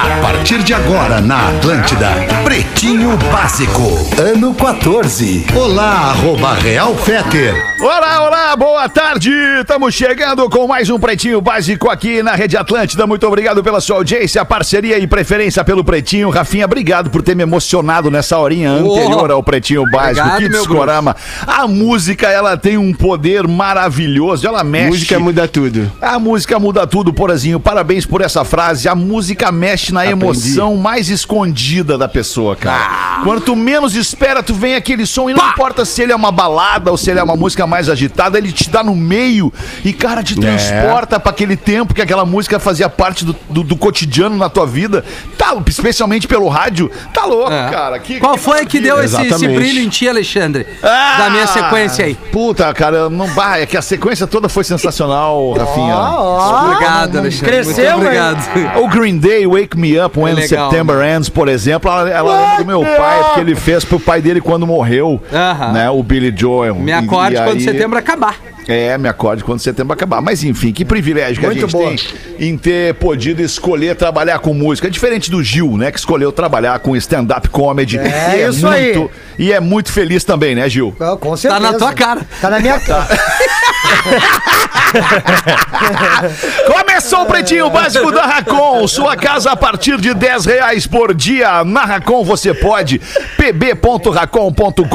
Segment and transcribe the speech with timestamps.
[0.00, 2.10] A partir de agora na Atlântida,
[2.44, 3.82] Pretinho Básico,
[4.16, 5.44] ano 14.
[5.56, 7.52] Olá, arroba Real Feter.
[7.80, 9.30] Olá, olá, boa tarde!
[9.60, 13.08] Estamos chegando com mais um Pretinho Básico aqui na Rede Atlântida.
[13.08, 16.30] Muito obrigado pela sua audiência, parceria e preferência pelo Pretinho.
[16.30, 20.20] Rafinha, obrigado por ter me emocionado nessa horinha anterior ao Pretinho Básico.
[20.20, 21.16] Obrigado, que meu discorama.
[21.44, 24.90] A música, ela tem um poder maravilhoso, ela mexe.
[24.90, 25.90] Música muda tudo.
[26.00, 27.58] A música muda tudo, Porazinho.
[27.58, 28.88] Parabéns por essa frase.
[28.88, 33.20] A música mexe na emoção mais escondida da pessoa, cara.
[33.24, 36.30] Quando tu menos espera, tu vem aquele som e não importa se ele é uma
[36.30, 39.52] balada ou se ele é uma música mais agitada, ele te dá no meio
[39.84, 43.76] e, cara, te transporta pra aquele tempo que aquela música fazia parte do, do, do
[43.76, 45.04] cotidiano na tua vida.
[45.36, 46.90] Tá, especialmente pelo rádio.
[47.12, 47.70] Tá louco, É.
[47.70, 47.98] cara.
[47.98, 50.66] Que- Qual foi que deu esse, esse brilho em ti, Alexandre?
[50.82, 51.16] Ah!
[51.18, 52.14] Da minha sequência aí.
[52.14, 53.62] Puta, cara, não vai.
[53.62, 55.96] É que a sequência toda foi sensacional, Rafinha.
[55.96, 57.46] obrigado, Alexandre.
[57.50, 58.38] cresceu, Muito obrigado.
[58.82, 62.40] O Green Day, Wake Me Up When É legal, September Ends, por exemplo, ela, ela
[62.40, 65.72] lembra do meu pai, porque ele fez pro pai dele quando morreu, Aham.
[65.72, 65.90] né?
[65.90, 66.74] O Billy Joel.
[66.74, 68.36] Me E- acorde e quando aí- setembro acabar.
[68.70, 70.20] É, me acorde quando setembro acabar.
[70.20, 71.96] Mas enfim, que privilégio que a gente tem
[72.38, 74.88] em ter podido escolher trabalhar com música.
[74.88, 75.90] É diferente do Gil, né?
[75.90, 77.96] Que escolheu trabalhar com stand-up comedy.
[77.98, 78.94] É E isso aí.
[78.94, 80.94] muito, E é muito feliz também, né, Gil?
[81.18, 81.60] Com Tá certeza.
[81.60, 82.20] na tua cara.
[82.42, 83.08] Tá na minha cara.
[86.66, 88.86] Começou o Pretinho Básico da Racon.
[88.88, 91.64] Sua casa a partir de 10 reais por dia.
[91.64, 93.00] Na Racon você pode.
[93.36, 94.88] pb.racon.com.br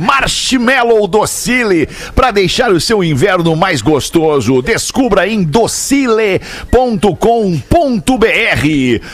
[0.00, 4.60] Marshmallow Docile para deixar o seu inverno mais gostoso.
[4.62, 6.38] Descubra em docile.com.br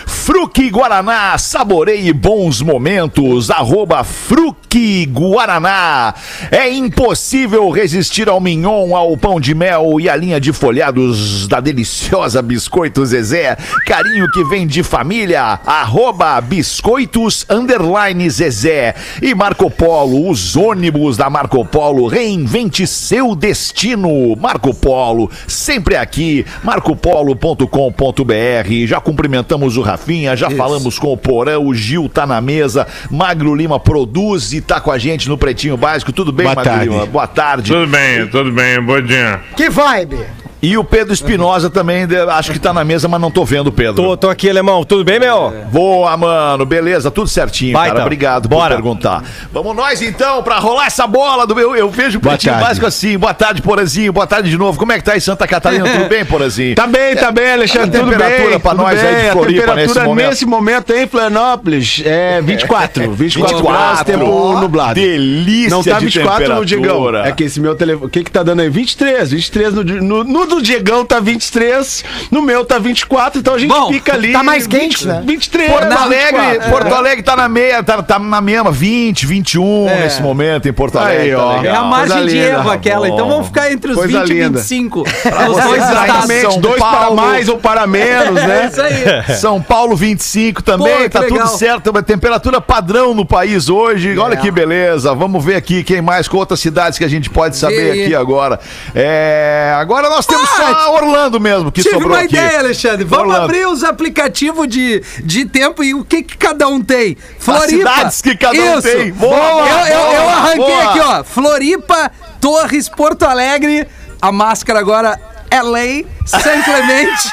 [0.06, 3.50] Fruque Guaraná, saboreie bons momentos.
[3.50, 6.14] Arroba Fruque Guaraná.
[6.50, 11.60] É impossível resistir ao mignon, ao pão de mel e à linha de folhados da
[11.60, 13.56] deliciosa Biscoito Zezé.
[13.86, 15.60] Carinho que vem de família.
[15.66, 18.94] Arroba Biscoitos Underline Zezé.
[19.22, 22.06] E Marco Polo, os ônibus da Marco Polo.
[22.06, 24.36] Reinvente seu destino.
[24.36, 26.44] Marco Polo, sempre aqui.
[26.62, 28.86] marcopolo.com.br.
[28.86, 32.86] Já cumprimentamos o Rafinha, já falamos com o Porã, o Gil tá na mesa.
[33.10, 36.12] Magro Lima produz e tá com a gente no Pretinho Básico.
[36.12, 36.88] Tudo bem, Boa Magro tarde.
[36.88, 37.06] Lima?
[37.06, 37.72] Boa tarde.
[37.72, 39.39] Tudo bem, tudo bem, bom dia.
[39.56, 40.39] Que vibe.
[40.62, 43.72] E o Pedro Espinosa também, acho que tá na mesa, mas não tô vendo o
[43.72, 43.94] Pedro.
[43.94, 44.84] Tô, tô aqui, alemão.
[44.84, 45.52] Tudo bem, meu?
[45.72, 46.66] Boa, mano.
[46.66, 47.92] Beleza, tudo certinho, Vai, cara.
[47.94, 48.06] então.
[48.06, 48.74] Obrigado Bora.
[48.76, 49.24] por perguntar.
[49.52, 51.74] Vamos nós, então, pra rolar essa bola do meu...
[51.74, 52.54] Eu vejo o Pretinho.
[52.56, 53.16] Básico assim.
[53.16, 54.12] Boa tarde, Porazinho.
[54.12, 54.78] Boa tarde de novo.
[54.78, 55.88] Como é que tá em Santa Catarina?
[55.88, 56.74] Tudo bem, Porazinho?
[56.74, 57.96] Tá bem, tá bem, Alexandre.
[57.96, 58.60] A Tudo temperatura bem.
[58.60, 59.32] pra tudo nós aí de bem.
[59.32, 60.28] Floripa temperatura nesse momento.
[60.28, 63.12] nesse momento aí em Florianópolis é 24.
[63.12, 64.94] 24, graus, tempo nublado.
[64.94, 67.28] Delícia Não tá de 24 no temperatura.
[67.28, 68.06] É que esse meu telefone.
[68.06, 68.68] O que que tá dando aí?
[68.68, 69.30] 23.
[69.30, 72.04] 23 no, no, no do Diegão tá 23.
[72.30, 73.40] No meu tá 24.
[73.40, 74.32] Então a gente Bom, fica ali.
[74.32, 75.22] tá mais quente, né?
[75.24, 75.70] 23.
[75.70, 76.70] Porto não, Alegre, 24.
[76.70, 80.00] Porto Alegre tá na meia, tá, tá na mesma, 20, 21 É.
[80.02, 81.36] nesse momento em Porto Aí, Alegre.
[81.36, 81.62] tá ó.
[81.64, 82.46] É a margem Coisa de linda.
[82.48, 83.06] erro aquela.
[83.08, 83.14] Bom.
[83.14, 84.58] Então vamos ficar entre os Coisa 20 e linda.
[84.58, 84.98] 25.
[85.00, 86.06] Nos vocês dois aí,
[86.40, 86.56] estados.
[86.58, 87.16] Dois para Paulo.
[87.16, 88.70] mais ou para menos, É né?
[88.70, 89.36] isso aí.
[89.36, 91.46] São Paulo 25 também, Pô, tá legal.
[91.46, 94.18] tudo certo, uma temperatura padrão no país hoje.
[94.18, 95.14] Olha que beleza.
[95.14, 98.02] Vamos ver aqui quem mais com outras cidades que a gente pode saber aí.
[98.04, 98.58] aqui agora.
[98.94, 102.34] É, agora nós temos só Orlando mesmo que Tive sobrou uma aqui.
[102.36, 103.04] ideia, Alexandre.
[103.04, 103.44] Vamos Orlando.
[103.44, 107.16] abrir os aplicativos de, de tempo e o que, que cada um tem.
[107.38, 107.68] Floripa.
[107.68, 108.82] cidades que cada um Isso.
[108.88, 109.12] tem.
[109.12, 110.82] Boa, eu, eu, eu arranquei boa.
[110.84, 111.24] aqui, ó.
[111.24, 113.86] Floripa, Torres, Porto Alegre.
[114.20, 115.18] A máscara agora.
[115.52, 117.28] LA, San Clemente,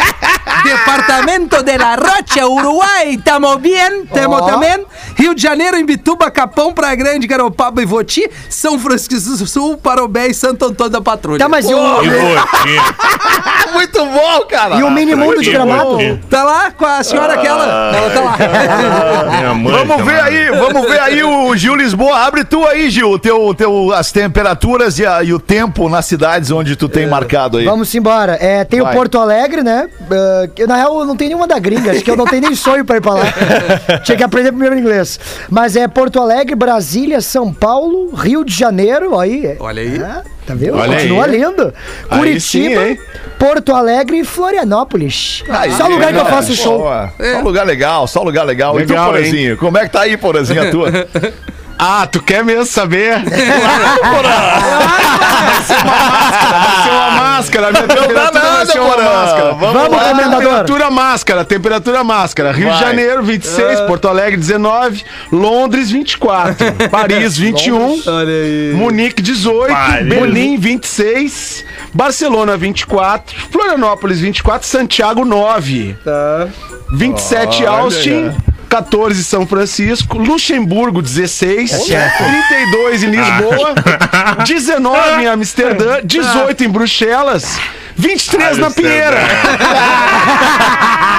[0.64, 4.40] Departamento de la Rocha, Uruguai, tamo bien, tamo Ó.
[4.42, 4.84] também.
[5.16, 10.28] Rio de Janeiro, Imbituba, Capão, Praia Grande, Garopaba e Voti, São Francisco do Sul, Parobé
[10.28, 11.38] e Santo Antônio da Patrulha.
[11.38, 12.10] Tá, mas e o, E?
[13.72, 14.76] Muito bom, cara.
[14.76, 15.98] e o mini mundo de gramado?
[16.28, 17.94] Tá lá com a senhora aquela.
[17.96, 19.54] Ela tá lá.
[19.54, 20.14] Mãe Vamos também.
[20.14, 22.18] ver aí, vamos ver aí o Gil Lisboa.
[22.26, 26.50] Abre tu aí, Gil, teu, teu, as temperaturas e, a- e o tempo nas cidades
[26.50, 27.64] onde tu tem marcado aí.
[27.64, 28.36] Vamos embora.
[28.40, 28.92] É, tem Vai.
[28.92, 29.88] o Porto Alegre, né?
[30.10, 31.92] Ah, que, na real, eu não tenho nenhuma da gringa.
[31.92, 33.24] Acho que eu não tenho nem sonho pra ir pra lá.
[34.04, 35.18] Tinha que aprender primeiro inglês.
[35.48, 39.18] Mas é Porto Alegre, Brasília, São Paulo, Rio de Janeiro.
[39.18, 39.56] Aí.
[39.60, 39.96] Olha aí.
[39.96, 40.76] É, tá vendo?
[40.76, 41.30] Olha Continua aí.
[41.32, 41.74] lindo.
[42.10, 42.98] Aí Curitiba, sim, hein?
[43.38, 45.42] Porto Alegre e Florianópolis.
[45.48, 46.78] Aí, Só lugar que eu faço show.
[46.78, 47.12] Boa.
[47.18, 48.78] Só lugar legal, só lugar legal.
[48.80, 49.06] e tu, Legal?
[49.06, 49.56] Porazinho?
[49.56, 50.90] Como é que tá aí, Porazinho, a tua?
[51.82, 53.20] Ah, tu quer mesmo saber?
[53.30, 53.30] Vai
[55.66, 56.12] ser uma máscara,
[56.62, 57.68] vai ser uma máscara.
[57.68, 59.52] A minha temperatura vai nada, ser uma máscara.
[59.54, 60.38] Vamos, comendador.
[60.40, 62.52] Temperatura máscara, temperatura máscara.
[62.52, 62.80] Rio de Vai.
[62.80, 63.80] Janeiro, 26.
[63.80, 65.04] Porto Alegre, 19.
[65.32, 66.56] Londres, 24.
[66.90, 68.02] Paris, 21.
[68.06, 68.72] Olha aí.
[68.74, 69.72] Munique, 18.
[69.72, 70.08] Paris.
[70.08, 71.64] Berlim, 26.
[71.94, 73.36] Barcelona, 24.
[73.50, 74.66] Florianópolis, 24.
[74.66, 75.96] Santiago, 9.
[76.04, 76.48] Tá.
[76.92, 78.32] 27 Austin.
[78.70, 83.74] 14 São Francisco, Luxemburgo 16, 32 em Lisboa,
[84.46, 87.58] 19 em Amsterdã, 18 em Bruxelas,
[87.96, 89.18] 23 na Pinheira.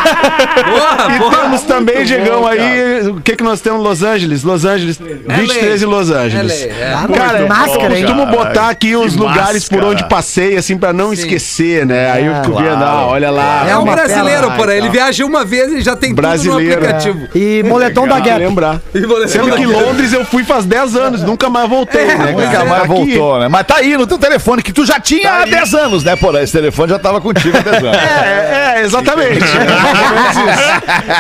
[0.02, 1.38] Porra, E porra.
[1.38, 4.44] temos também, Diegão, aí, o que que nós temos em Los Angeles?
[4.44, 6.62] Los Angeles, 23 em Los Angeles.
[6.64, 7.18] É lei, é.
[7.18, 8.04] Cara, Máscara, hein?
[8.06, 9.94] costumo botar aqui os lugares por máscara.
[9.94, 11.14] onde passei, assim, pra não Sim.
[11.22, 12.12] esquecer, né?
[12.12, 13.66] Aí eu fico vendo, ah, olha lá.
[13.70, 14.56] É um brasileiro, tela.
[14.56, 14.74] porra.
[14.76, 17.28] Ele viaja uma vez e já tem Brasileiro, tudo no aplicativo.
[17.36, 18.40] E moletom da Pra Gap.
[18.40, 18.82] lembrar.
[18.94, 19.66] E Sendo da que.
[19.66, 22.32] Londres eu fui faz 10 anos, nunca mais voltei, né?
[22.34, 22.60] pois cara?
[22.64, 23.48] Nunca mais Tá voltou, né?
[23.48, 26.42] Mas tá aí no teu telefone, que tu já tinha há 10 anos, né, porra?
[26.62, 27.98] Telefone já tava contigo há 10 anos.
[27.98, 29.40] É, é, exatamente.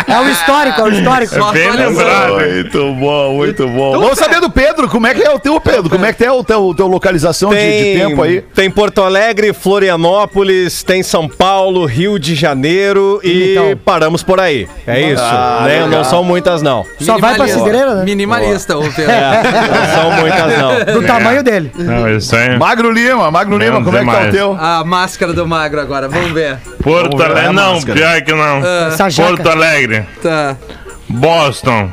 [0.07, 1.35] É o histórico, é o histórico.
[1.35, 2.33] Só Bem lembrado.
[2.33, 3.91] Muito bom, muito bom.
[3.99, 5.89] Vamos saber do Pedro, como é que é o teu, Pedro?
[5.89, 8.41] Como é que é o teu, teu localização de, de tempo aí?
[8.53, 13.77] tem Porto Alegre, Florianópolis, tem São Paulo, Rio de Janeiro e Então.
[13.83, 14.67] paramos por aí.
[14.85, 15.23] É isso.
[15.23, 15.87] Ah, né?
[15.87, 16.85] Não são muitas, não.
[16.99, 17.47] Só vai pra.
[17.47, 18.05] Cidreira, né?
[18.05, 19.11] Minimalista, ô Pedro.
[19.11, 20.93] Não são muitas, não.
[20.93, 21.71] Do tamanho dele.
[21.75, 22.57] Não, isso aí.
[22.57, 24.57] Magro Lima, Magro Lima, como é que tá o teu?
[24.59, 26.57] A máscara do magro agora, vamos ver.
[26.83, 27.53] Porto Alegre.
[27.53, 27.99] Não, máscara.
[27.99, 28.61] pior que não.
[28.87, 29.49] Essa Porto.
[29.49, 30.05] Alegre.
[30.21, 30.57] Tá.
[31.09, 31.91] Boston.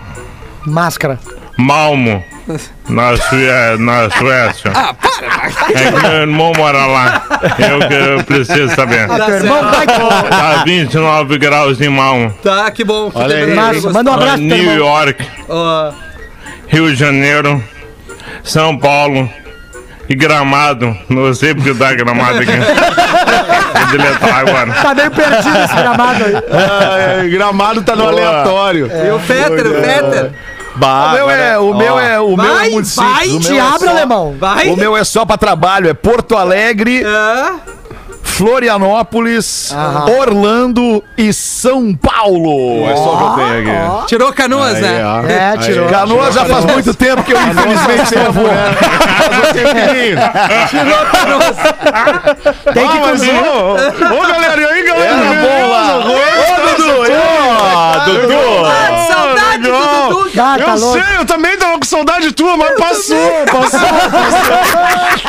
[0.67, 1.19] Máscara.
[1.57, 2.25] Malmo.
[2.89, 4.73] Na, Sué na Suécia.
[4.75, 5.79] Ah, para!
[5.79, 7.23] É que meu irmão mora lá.
[7.59, 9.07] Eu que eu preciso saber.
[9.11, 9.87] Ah, teu irmão vai.
[9.87, 12.33] Tá 29 graus em Malmo.
[12.43, 13.11] Tá, que bom.
[13.15, 13.55] Olha aí.
[13.55, 14.77] Massa, manda um abraço New irmão.
[14.77, 15.29] York.
[15.47, 15.93] Ó,
[16.69, 17.63] Rio de Janeiro,
[18.43, 19.29] São Paulo
[20.09, 20.97] e Gramado.
[21.09, 22.51] Não sei porque dá Gramado aqui.
[23.93, 24.73] Deletar agora.
[24.73, 26.35] Tá meio perdido esse gramado aí.
[26.51, 28.91] Ah, é, gramado tá no aleatório.
[28.93, 30.31] E o Fetter, o Fetter.
[30.77, 33.47] Bah, O meu agora- é, o meu é, o meu é Vai, muito vai, simples.
[33.47, 34.37] O Te meu é abre, só- alemão.
[34.39, 34.69] Vai.
[34.69, 37.55] O meu é só pra trabalho, é Porto Alegre, Ah,
[38.39, 39.75] Florianópolis,
[40.21, 42.89] Orlando e São Paulo.
[42.89, 44.07] É só o que eu tenho aqui.
[44.07, 45.03] tirou canoas, Aí, né?
[45.05, 45.27] ó.
[45.27, 45.89] É, tirou.
[45.89, 48.47] Canoas já faz muito tempo que eu infelizmente não vou.
[48.47, 50.19] Faz um tempinho.
[50.71, 51.57] Tirou canoas.
[52.75, 55.15] Tem que Ah, mas, ô, ô, galera, e aí, galera?
[55.15, 55.97] Era bom lá.
[55.99, 57.13] Ô, Dudu!
[57.75, 58.67] Ó, Dudu!
[58.67, 60.41] Ah, saudade do Dudu.
[60.41, 60.93] Ah, tá eu louco.
[61.01, 61.48] sei, eu também
[61.89, 63.17] saudade tua, mas passou,
[63.51, 64.79] passou, passou.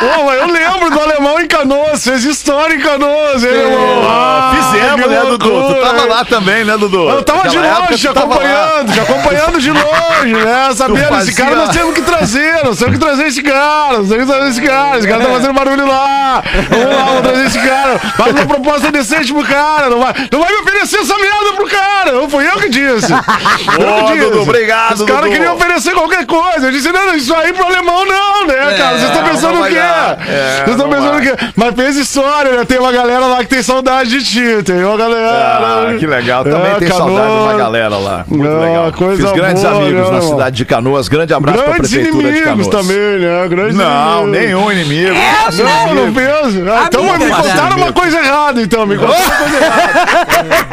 [0.00, 4.06] Ô, ô, ô, eu lembro do alemão em Canoas, fez história em Canoas, hein, irmão?
[4.08, 5.74] Ah, Fizemos, que né, Dudu?
[5.74, 7.08] Tu tava lá também, né, Dudu?
[7.08, 10.70] Eu tava de longe, acompanhando, te acompanhando de longe, né?
[10.74, 14.08] Sabendo, esse fazia- cara nós temos que trazer, nós temos que trazer esse cara, nós
[14.08, 16.42] temos que trazer esse cara, esse cara tá fazendo barulho lá.
[16.70, 17.98] Vamos lá, vamos trazer esse cara.
[17.98, 21.66] Faz uma proposta decente pro cara, não vai, não vai me oferecer essa merda pro
[21.66, 22.12] cara.
[22.12, 23.12] Não fui eu que disse.
[23.12, 25.36] Eu que Ô, Dudu, obrigado, Os caras Dudu.
[25.36, 26.66] queriam oferecer qualquer coisa.
[26.66, 28.98] Eu disse, não, não, isso aí pro alemão não, né, cara?
[28.98, 29.76] Vocês estão pensando não o quê?
[29.76, 31.34] É, Vocês estão não pensando o quê?
[31.56, 32.64] Mas fez história, né?
[32.64, 35.28] Tem uma galera lá que tem saudade de ti, tem uma galera.
[35.30, 36.44] Ah, que legal.
[36.44, 37.06] Também É, tem Canoas.
[37.08, 38.24] saudade de uma galera lá.
[38.28, 38.92] Muito Ah, legal.
[38.92, 41.08] coisa Fiz grandes boa, amigos né, na cidade de Canoas.
[41.08, 42.86] Grande abraço pra Grandes prefeitura de inimigos Canoas.
[42.86, 43.48] também, né?
[43.48, 44.40] Grandes Não, inimigos.
[44.46, 45.14] nenhum inimigo.
[45.58, 46.70] Não, não penso.
[46.70, 48.86] Ah, então me contaram uma coisa errada, então.
[48.86, 50.68] Me contaram uma coisa errada.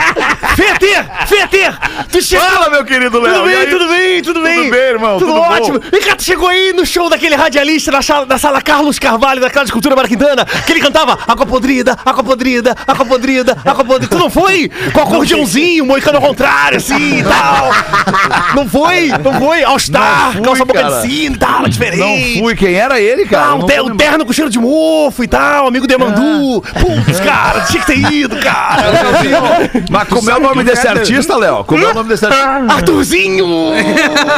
[0.56, 1.06] Feter!
[1.28, 1.74] Feter!
[2.12, 2.46] Tu chegou!
[2.48, 3.34] Fala, meu querido Léo.
[3.36, 4.45] Tudo bem, tudo bem, tudo bem.
[4.54, 5.18] Tudo bem, irmão?
[5.20, 5.50] Tudo, Tudo bom?
[5.52, 5.80] ótimo.
[5.92, 9.42] Vem cá, tu chegou aí no show daquele radialista na sala, na sala Carlos Carvalho,
[9.42, 13.84] da Casa de Cultura Maraquintana, que ele cantava Água Podrida, Água Podrida, Água Podrida, Água
[13.86, 14.16] Podrida.
[14.16, 14.70] Tu não foi?
[14.94, 17.72] Com acordeãozinho, moicano ao contrário, assim e tal.
[18.56, 19.10] Não foi?
[19.24, 19.64] Não foi?
[19.64, 21.02] All Star, fui, calça boca cara.
[21.02, 22.36] de e tal, diferente.
[22.38, 22.56] Não fui.
[22.56, 23.46] Quem era ele, cara?
[23.48, 23.98] Ah, um não te- tô o lembrando.
[24.10, 26.62] terno com cheiro de mofo e tal, amigo de Mandu.
[26.80, 28.84] Putz, cara, tinha que ter ido, cara.
[29.90, 31.64] Mas como é o nome desse artista, Léo?
[31.66, 32.66] Como é o nome desse artista?
[32.74, 33.46] Arthurzinho!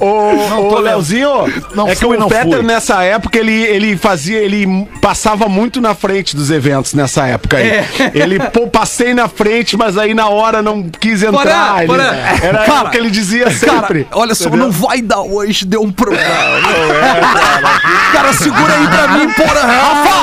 [0.00, 1.30] Ô, ô, ô, Leozinho,
[1.74, 6.36] Não é que o Peter nessa época ele, ele fazia, ele passava muito na frente
[6.36, 7.84] dos eventos nessa época aí.
[8.14, 11.78] Ele, pô, passei na frente, mas aí na hora não quis entrar.
[11.78, 12.04] ele- Porã.
[12.42, 14.04] Era Cara, o que ele dizia sempre.
[14.04, 14.66] Cara, olha só, Entendeu?
[14.66, 16.24] não vai dar hoje, deu um problema.
[18.12, 19.60] cara, segura aí pra mim, porra.
[19.64, 20.14] Rafa!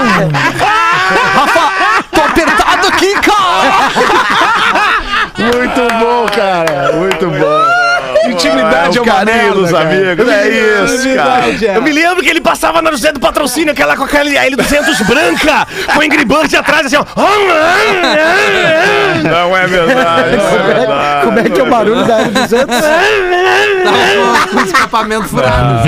[1.34, 1.72] Rafa,
[2.12, 5.02] tô apertado aqui, cara!
[5.42, 6.92] Muito bom, cara.
[6.94, 7.61] Muito bom.
[8.26, 9.84] Intimidade é, o uma carinho merda, dos cara.
[9.86, 10.30] amigos.
[10.30, 11.76] É isso, cara.
[11.76, 15.68] Eu me lembro que ele passava na José do Patrocínio, aquela com aquela L200 branca,
[15.94, 17.06] com Bird atrás, assim, ó.
[19.24, 21.26] Não é verdade, não é verdade.
[21.26, 22.66] Como é que é o barulho da R200?
[23.84, 25.88] Tava com o escapamento furado.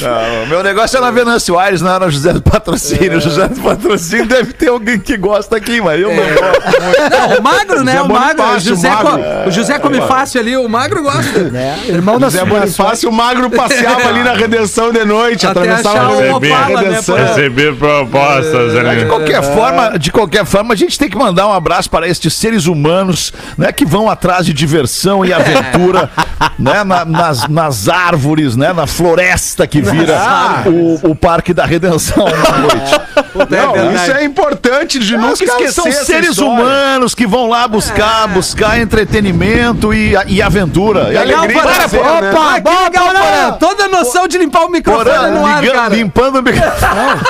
[0.00, 3.18] Não, meu negócio é na Venâncio Aires, não era o José do Patrocínio.
[3.18, 7.10] O José do Patrocínio deve ter alguém que gosta aqui, mas eu não gosto.
[7.10, 8.00] Não, o magro, né?
[8.02, 8.44] O magro.
[8.44, 9.48] O José, o magro.
[9.48, 11.50] o José come fácil ali, o magro gosta.
[11.58, 16.12] É, irmão da Zé Bonifácio, o magro passeava ali na redenção de noite, Até atravessava
[16.12, 16.36] o redenção.
[16.36, 17.14] Opala, né, redenção.
[17.16, 19.04] pra- Receber propostas De ali.
[19.06, 22.66] qualquer forma, de qualquer forma, a gente tem que mandar um abraço para estes seres
[22.66, 26.10] humanos, né, que vão atrás de diversão e aventura,
[26.58, 30.18] né, na- nas, nas árvores, né, na floresta que vira
[30.66, 33.00] o, o Parque da Redenção na noite.
[33.50, 35.72] Não, isso é importante de nunca Os caras esquecer.
[35.92, 36.52] são seres história.
[36.52, 41.12] humanos que vão lá buscar, buscar entretenimento e, e aventura.
[41.12, 41.72] E Legal, Porã.
[41.72, 42.30] de ser, né?
[42.30, 43.52] Opa, que legal, Porã.
[43.58, 45.94] Toda a noção de limpar o microfone Porã, no ar, liga- cara.
[45.94, 47.20] limpando o microfone.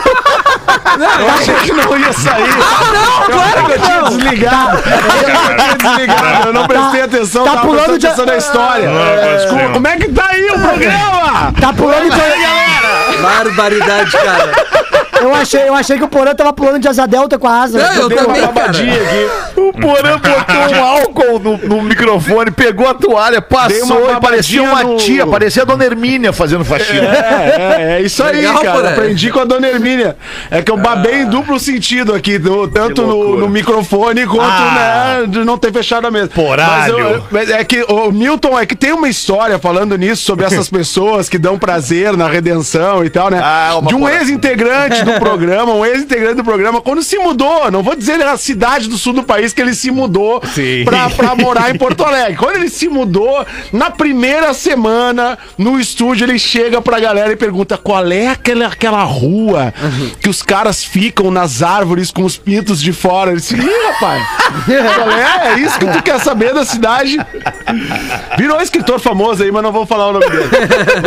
[1.21, 2.49] Eu achei que não ia sair.
[2.49, 4.79] Não, claro que Eu tinha desligado.
[4.79, 6.47] Eu tinha desligado.
[6.49, 7.45] Eu não prestei atenção.
[7.45, 8.89] tá pulando de- atenção na história.
[8.89, 11.53] Não, É, como- Como é que tá aí o programa?
[11.61, 13.23] Tá pulando de...
[13.23, 14.53] Barbaridade, cara.
[15.21, 17.79] Eu achei, eu achei que o Porã tava pulando de asa delta com a asa.
[17.79, 18.47] Não, eu uma também, cara.
[18.53, 19.61] babadinha aqui.
[19.61, 24.63] O Porã botou um álcool no, no microfone, pegou a toalha, uma passou e parecia
[24.63, 27.07] uma no- tia, parecia a dona Hermínia fazendo faxina.
[27.09, 28.73] É, é, é isso aí, Legal, cara.
[28.77, 28.89] Porã.
[28.91, 30.17] Aprendi com a dona Hermínia.
[30.51, 35.19] É que eu babei em duplo sentido aqui, no- tanto no, no microfone quanto Ah.
[35.21, 36.29] né, de não ter fechado a mesa.
[36.35, 36.99] Poralho.
[36.99, 40.45] Mas, eu- mas é que o Milton, é que tem uma história falando nisso sobre
[40.47, 43.41] essas pessoas que dão prazer na redenção e tal, né?
[43.43, 47.83] Ah, uma de um ex-integrante do programa, um ex-integrante do programa, quando se mudou, não
[47.83, 50.41] vou dizer a cidade do sul do país que ele se mudou
[50.85, 52.37] pra, pra morar em Porto Alegre.
[52.37, 57.77] Quando ele se mudou, na primeira semana, no estúdio, ele chega pra galera e pergunta
[57.77, 59.73] qual é aquela, aquela rua
[60.21, 63.31] que os caras ficam nas árvores com os pintos de fora.
[63.31, 64.23] Ele disse, ih, rapaz,
[64.95, 65.49] qual é?
[65.49, 67.17] É isso que tu quer saber da cidade?
[68.37, 70.51] Virou escritor famoso aí, mas não vou falar o nome dele.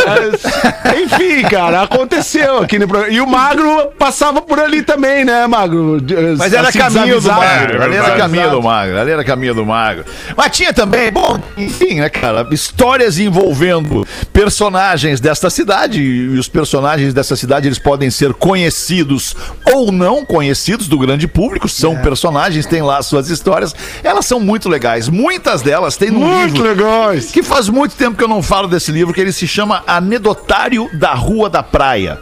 [0.06, 3.14] Mas, enfim, cara, aconteceu aqui no programa.
[3.14, 5.98] E o Magro passava por ali também, né, Magro?
[6.38, 7.84] Mas era Assim, caminho do magro.
[7.84, 9.00] Ali era caminho do magro.
[9.00, 10.06] Ali era caminho do magro.
[10.36, 12.48] Mas tinha também, bom, enfim, né, cara?
[12.52, 16.02] Histórias envolvendo personagens desta cidade.
[16.02, 19.36] E os personagens dessa cidade, eles podem ser conhecidos
[19.74, 21.68] ou não conhecidos do grande público.
[21.68, 23.76] São personagens, têm lá as suas histórias.
[24.04, 25.10] Elas são muito legais.
[25.10, 26.68] Muitas delas têm no Muito livro.
[26.70, 27.32] legais.
[27.32, 30.90] Que faz muito tempo que eu não falo desse livro, que ele se chama Anedotário
[30.94, 32.20] da Rua da Praia.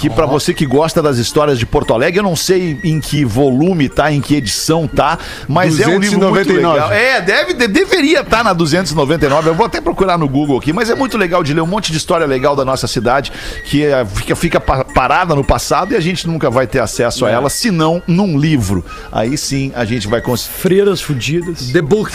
[0.00, 3.24] Que pra você que gosta das histórias de Porto Alegre, eu não sei em que
[3.24, 6.74] volume tá, em que edição tá, mas é um livro muito 299.
[6.74, 6.92] legal.
[6.92, 9.48] É, deve, de- deveria estar na 299.
[9.50, 11.92] Eu vou até procurar no Google aqui, mas é muito legal de ler um monte
[11.92, 13.30] de história legal da nossa cidade
[13.66, 17.26] que é, fica, fica pa- parada no passado e a gente nunca vai ter acesso
[17.26, 18.84] a ela, senão num livro.
[19.12, 20.54] Aí sim a gente vai conseguir.
[20.54, 21.70] Freiras fudidas.
[21.72, 22.10] The Book.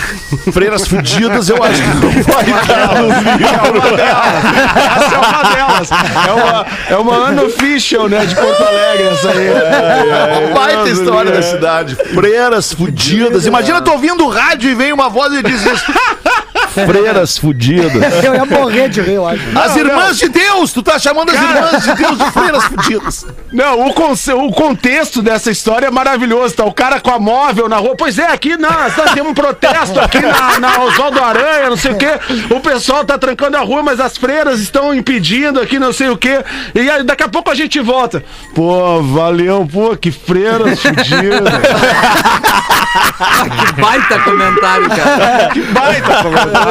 [0.52, 3.96] Freiras Fudidas, eu acho que não vai estar no livro.
[3.96, 5.90] Essa é uma delas.
[6.28, 7.32] É uma, é uma
[7.76, 9.48] unofficial, né, de Porto Alegre, essa aí.
[9.48, 11.96] É uma baita história da cidade.
[11.96, 13.46] Freiras fudidas.
[13.46, 15.86] Imagina, tô ouvindo o rádio e vem uma voz e diz isso.
[16.86, 18.14] Freiras fudidas.
[18.24, 19.42] Eu ia morrer de rir, eu acho.
[19.58, 20.74] As irmãs de Deus!
[20.74, 23.26] Tu tá chamando as irmãs de Deus de freiras fudidas.
[23.52, 26.56] Não, o, conce- o contexto dessa história é maravilhoso.
[26.56, 27.96] Tá o cara com a móvel na rua.
[27.98, 31.92] Pois é, aqui nós, nós temos um protesto aqui na, na Oswaldo Aranha, não sei
[31.92, 32.20] o quê.
[32.50, 36.18] O pessoal tá trancando a rua, mas as freiras estão impedindo aqui, não sei o
[36.18, 36.44] quê.
[36.74, 38.24] E aí, daqui a pouco a gente volta.
[38.54, 41.42] Pô, valeu, pô, que freiras fudidas.
[43.76, 45.50] Que baita comentário, cara.
[45.54, 46.65] que baita comentário.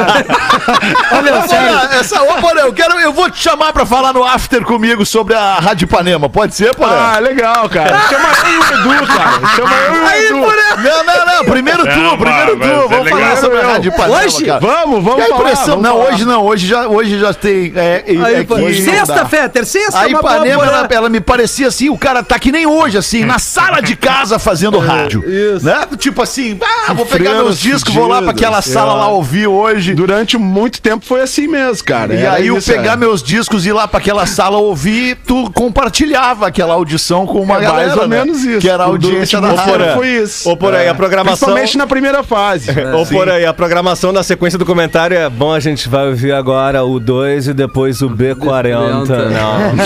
[1.11, 1.79] Vamos sério.
[1.99, 5.33] essa, ô, Porã, eu, quero, eu vou te chamar pra falar no after comigo sobre
[5.35, 6.29] a Rádio Ipanema.
[6.29, 6.91] Pode ser, Porã?
[6.91, 7.99] Ah, legal, cara.
[8.09, 9.55] Chama eu e o Edu, cara.
[9.55, 10.55] Chama eu e o Edu.
[10.83, 11.45] Não, não, não.
[11.45, 12.87] Primeiro tu, primeiro vai, tu.
[12.87, 13.37] vai ser Vamos falar legal.
[13.37, 14.45] sobre a Rádio Ipanema, Hoje?
[14.45, 14.59] cara.
[14.59, 16.13] Vamos, vamos a falar, impressão, vamos não, falar.
[16.13, 17.73] hoje não, hoje já, hoje já tem.
[17.75, 19.25] É, é, Aí, é que não sexta.
[19.25, 22.51] Fetter, sexta, A uma boa Ipanema, ela, ela me parecia assim, o cara tá que
[22.51, 25.23] nem hoje, assim, na sala de casa fazendo rádio.
[25.27, 25.65] isso.
[25.65, 25.85] Né?
[25.97, 28.95] Tipo assim, ah, vou pegar meus discos, vou lá pra aquela fudidas, sala é.
[28.97, 29.84] lá ouvir hoje.
[29.93, 32.13] Durante muito tempo foi assim mesmo, cara.
[32.13, 32.97] E Era aí eu isso, pegar é.
[32.97, 37.57] meus discos e ir lá pra aquela sala ouvir, tu compartilhava aquela audição com uma
[37.57, 37.87] É galera.
[37.87, 38.23] mais ou né?
[38.23, 38.59] menos isso.
[38.59, 39.93] Que era a O audiência da rádio.
[39.95, 40.49] foi isso.
[40.49, 42.69] Ô, Porã, e a programação- Principalmente na primeira fase.
[42.93, 46.31] Ou por aí, a programação na sequência do comentário é bom, a gente vai ouvir
[46.33, 49.05] agora o 2 e depois o B40.
[49.05, 49.29] B40.
[49.29, 49.75] Não.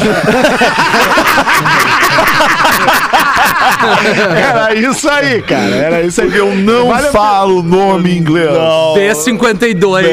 [4.35, 5.75] Era isso aí, cara.
[5.75, 6.35] Era isso aí.
[6.35, 8.49] Eu não Vale falo o nome em inglês.
[8.95, 10.05] B52.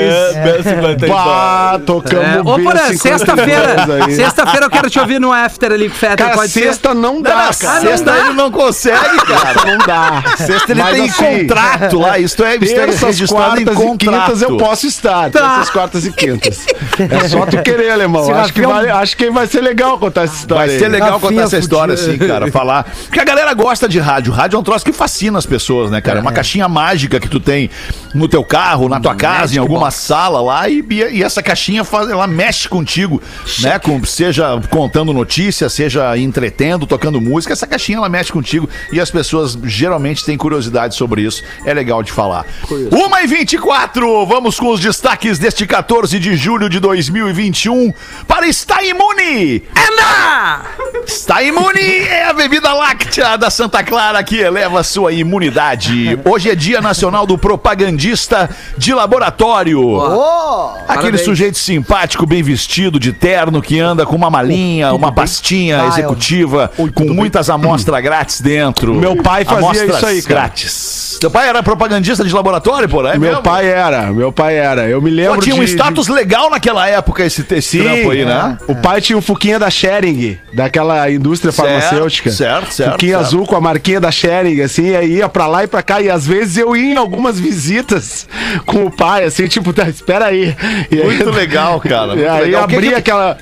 [1.08, 2.40] Pá, tocamos É.
[2.40, 3.76] Ô, Porã, sexta-feira.
[4.16, 6.16] Sexta-feira eu quero te ouvir no After ali Fetter.
[6.16, 6.64] Cara, pode ser?
[6.64, 7.80] sexta não dá, Não, cara.
[7.80, 8.18] sexta dá?
[8.18, 9.64] ele não consegue, cara.
[9.66, 10.22] não dá.
[10.36, 12.18] Sexta ele Mas tem assim, contrato lá.
[12.18, 15.30] Isto é, isto é em quartas e quintas eu posso estar.
[15.30, 15.40] Tá.
[15.40, 16.66] Terças, quartas e quintas.
[16.98, 18.34] É só tu querer, alemão.
[18.34, 20.66] Acho que, vai, acho que vai ser legal contar essa história.
[20.66, 22.50] Vai ser legal contar essa história assim, cara.
[22.50, 22.86] Falar.
[23.04, 24.32] Porque a galera gosta de rádio.
[24.32, 26.20] Rádio é um troço que fascina as pessoas, né, cara?
[26.20, 27.68] É uma caixinha mágica que tu tem
[28.14, 30.68] no teu carro, na tua casa, em alguma sala lá.
[30.68, 33.20] E, e essa caixinha faz, ela mexe contigo,
[33.58, 33.80] né?
[33.80, 37.52] Com, seja contando notícias, seja entretendo, tocando música.
[37.52, 41.42] Essa caixinha ela mexe contigo e as pessoas geralmente têm curiosidade sobre isso.
[41.64, 42.46] É legal de falar.
[42.92, 47.92] Uma e 24, vamos com os destaques deste 14 de julho de 2021
[48.28, 49.64] para Está Imune!
[51.04, 56.18] Está Imune é a bebida láctea da Santa Clara que eleva sua imunidade.
[56.22, 59.96] Hoje é Dia Nacional do Propagandista de Laboratório.
[60.86, 61.20] Aquele Parabéns.
[61.22, 66.70] sujeito simpático, bem vestido, de terno, que anda com uma malinha, uma pastinha Ah, executiva,
[66.94, 68.94] com muitas amostras grátis dentro.
[68.94, 70.40] Meu pai fazia Amostras isso aí, cara.
[70.42, 71.16] grátis.
[71.18, 73.10] Teu pai era propagandista de laboratório, porra?
[73.14, 73.42] É Meu mesmo?
[73.42, 74.86] pai era, meu pai era.
[74.86, 78.10] Eu me lembro Pô, tinha um de- status legal naquela época esse, esse Sim, trampo
[78.10, 78.24] aí, é.
[78.26, 78.58] né?
[78.68, 82.30] O pai tinha o Fuquinha da Schering, daquela indústria Certo, farmacêutica.
[82.30, 83.20] certo, certo, Certo.
[83.20, 86.00] azul com a marquinha da Schering, assim, aí ia pra lá e pra cá.
[86.00, 88.28] E às vezes eu ia em algumas visitas
[88.64, 90.54] com o pai, assim, tipo, tá, espera aí.
[90.90, 92.14] E aí- Muito legal, cara.
[92.16, 93.36] E aí abria que- aquela.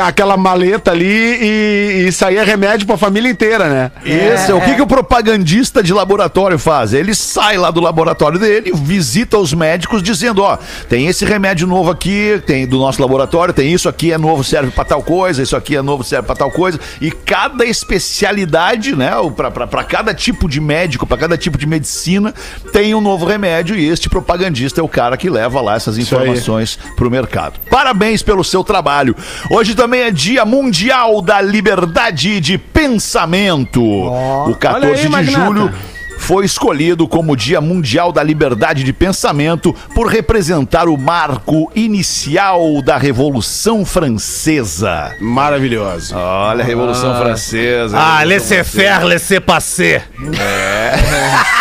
[0.00, 3.90] Aquela maleta ali e, e saía remédio pra família inteira, né?
[4.04, 6.92] Isso, o que, que o propagandista de laboratório faz?
[6.94, 10.58] Ele sai lá do laboratório dele, visita os médicos dizendo, ó,
[10.88, 14.70] tem esse remédio novo aqui, tem do nosso laboratório, tem isso aqui é novo, serve
[14.70, 16.78] pra tal coisa, isso aqui é novo, serve pra tal coisa.
[17.00, 21.56] E cada especialidade, né, o- pra- pra pra cada tipo de médico, pra cada tipo
[21.56, 22.34] de medicina,
[22.72, 26.78] tem um novo remédio e este propagandista é o cara que leva lá essas informações
[26.96, 27.60] pro mercado.
[27.70, 29.14] Parabéns pelo seu trabalho.
[29.50, 33.82] Hoje também é Dia Mundial da Liberdade de Pensamento.
[33.82, 35.44] o 14 Olha aí, de magnata.
[35.46, 35.72] julho
[36.20, 42.96] foi escolhido como Dia Mundial da Liberdade de Pensamento por representar o marco inicial da
[42.96, 45.16] Revolução Francesa.
[45.18, 46.14] Maravilhoso.
[46.14, 47.96] Olha a Revolução Francesa.
[47.98, 50.02] Ah, Revolução laissez-faire, laissez-passer.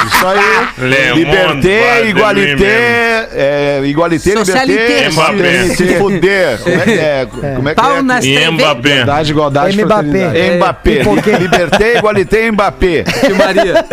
[0.06, 0.68] Isso aí.
[0.90, 5.76] Le Liberté, igualité, é, igualité, liberté, Mbappé.
[5.76, 6.60] se fuder.
[6.60, 7.28] Como é que é?
[7.56, 8.02] Como é que Pau é?
[8.02, 8.52] nas E.
[8.52, 8.82] Mbappé.
[8.82, 10.56] Verdade, igualdade, Mbappé.
[10.58, 10.98] Mbappé.
[10.98, 11.32] Pipoquê.
[11.38, 13.04] Liberté, igualité, Mbappé.
[13.20, 13.86] Que Maria.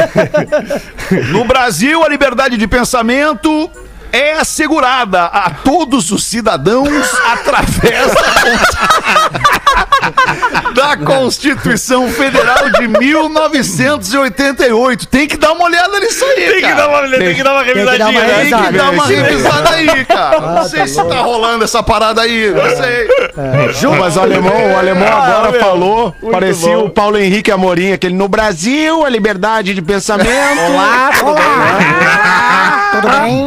[1.33, 3.71] No Brasil, a liberdade de pensamento
[4.13, 9.46] é assegurada a todos os cidadãos através da
[11.05, 15.07] Constituição Federal de 1988.
[15.09, 16.75] Tem que dar uma olhada nisso aí, Tem que cara.
[16.75, 18.47] dar uma, tem que dar uma que dar uma revisadinha, né?
[18.51, 19.23] Tem que dar uma Isso aí.
[19.23, 20.41] revisada aí, cara.
[20.41, 23.09] Não sei se tá rolando essa parada aí, não sei.
[23.99, 28.15] Mas o alemão, o alemão Ah, agora meu, falou, parecia o Paulo Henrique Amorim, aquele
[28.15, 30.29] no Brasil, a liberdade de pensamento.
[30.71, 31.11] Olá,
[33.01, 33.47] Tudo bem?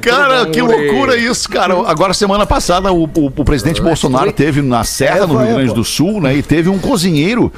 [0.00, 1.74] Cara, que loucura isso, cara.
[1.86, 5.84] Agora, semana passada, o, o- o presidente Bolsonaro teve na Serra, no Rio Grande do
[5.84, 6.36] Sul, né?
[6.36, 7.52] E teve um cozinheiro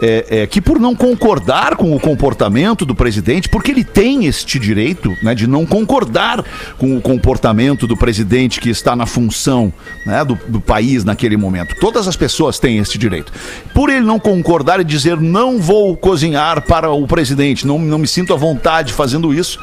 [0.00, 4.58] é, é, que, por não concordar com o comportamento do presidente, porque ele tem este
[4.58, 5.34] direito, né?
[5.34, 6.44] De não concordar
[6.78, 9.72] com o comportamento do presidente que está na função,
[10.06, 10.24] né?
[10.24, 11.74] Do, do país naquele momento.
[11.80, 13.32] Todas as pessoas têm esse direito.
[13.74, 18.06] Por ele não concordar e dizer, não vou cozinhar para o presidente, não, não me
[18.06, 19.58] sinto à vontade fazendo isso.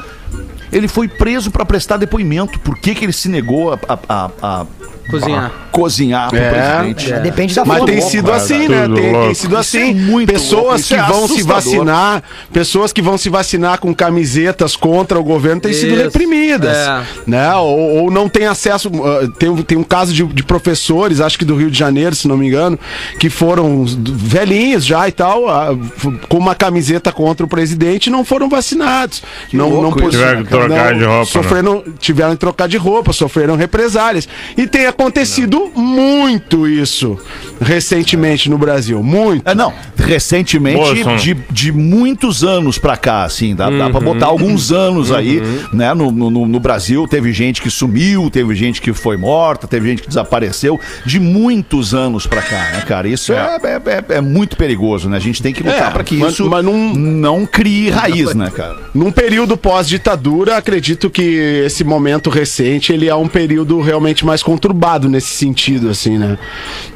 [0.70, 2.60] Ele foi preso para prestar depoimento.
[2.60, 4.66] Por que, que ele se negou a, a- a- a-
[5.10, 5.44] Cozinhar.
[5.46, 6.50] a cozinhar pro É.
[6.50, 7.12] presidente?
[7.12, 8.86] É, Depende da Mas tem sido assim, né?
[8.94, 9.94] Tem, sido é assim.
[9.94, 14.74] muito louco, pessoas que é vão se vacinar, pessoas que vão se vacinar com camisetas
[14.76, 16.02] contra o governo têm sido Isso.
[16.04, 16.76] reprimidas.
[16.76, 17.02] É.
[17.26, 17.54] Né?
[17.56, 18.88] Ou, ou não tem acesso.
[18.88, 22.14] uh, Tem, um- tem um caso de, de professores, acho que do Rio de Janeiro,
[22.14, 22.78] se não me engano,
[23.18, 28.10] que foram velhinhos já e tal, uh, f- com uma camiseta contra o presidente e
[28.10, 29.22] não foram vacinados.
[29.52, 31.24] não, louco não Tiveram que trocar de roupa, né?
[31.24, 34.28] Sofreram, tiveram que trocar de roupa, sofreram represálias.
[34.56, 37.18] E tem acontecido muito isso
[37.60, 39.02] recentemente no Brasil.
[39.02, 39.46] Muito.
[39.48, 40.78] É, não, recentemente,
[41.22, 45.92] de, de muitos anos pra cá, assim, dá, dá pra botar alguns anos aí, né,
[45.94, 50.02] no, no, no Brasil, teve gente que sumiu, teve gente que foi morta, teve gente
[50.02, 54.56] que desapareceu, de muitos anos pra cá, né, cara, isso é, é, é- é muito
[54.56, 57.46] perigoso, né, a gente tem que lutar É, pra que mas- isso mas não- não
[57.46, 58.76] crie raiz, né, cara.
[58.94, 64.79] Num período pós-ditadura, acredito que esse momento recente ele é um período realmente mais conturbado
[65.08, 66.36] nesse sentido, assim, né?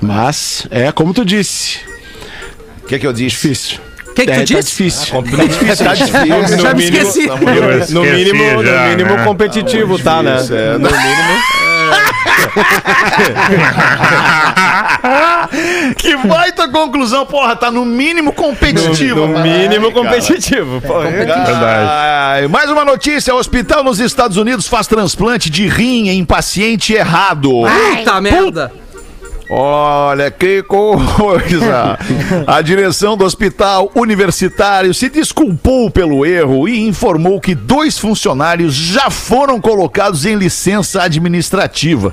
[0.01, 1.79] Mas é como tu disse.
[2.83, 3.31] O que, que eu disse?
[3.31, 3.79] Difícil.
[4.09, 4.71] O que, que tu É, tá disse?
[4.71, 5.23] difícil.
[5.23, 5.23] Tá
[5.95, 6.59] difícil.
[6.61, 7.27] Já me esqueci.
[7.93, 9.25] No mínimo, no já, mínimo né?
[9.25, 10.35] competitivo, tá, né?
[10.37, 10.79] Difícil, é.
[10.79, 11.35] No mínimo.
[15.97, 16.17] Que
[16.65, 19.27] baita conclusão, porra, tá no mínimo competitivo.
[19.27, 20.05] No Ai, mínimo cara.
[20.05, 20.81] competitivo.
[20.81, 21.09] porra.
[21.89, 27.51] Ai, mais uma notícia: hospital nos Estados Unidos faz transplante de rim em paciente errado.
[27.99, 28.73] Puta merda.
[29.51, 31.99] Olha que coisa!
[32.47, 39.11] A direção do hospital universitário se desculpou pelo erro e informou que dois funcionários já
[39.11, 42.13] foram colocados em licença administrativa.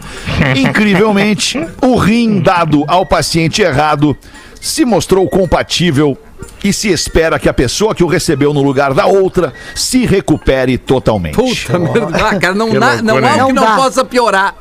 [0.58, 4.16] Incrivelmente, o rim dado ao paciente errado
[4.62, 6.16] se mostrou compatível
[6.64, 10.78] e se espera que a pessoa que o recebeu no lugar da outra se recupere
[10.78, 11.36] totalmente.
[11.36, 12.18] Puta merda.
[12.26, 13.46] Ah, cara, não, dá- não há o hein?
[13.48, 13.76] que Não dá.
[13.76, 14.56] possa piorar.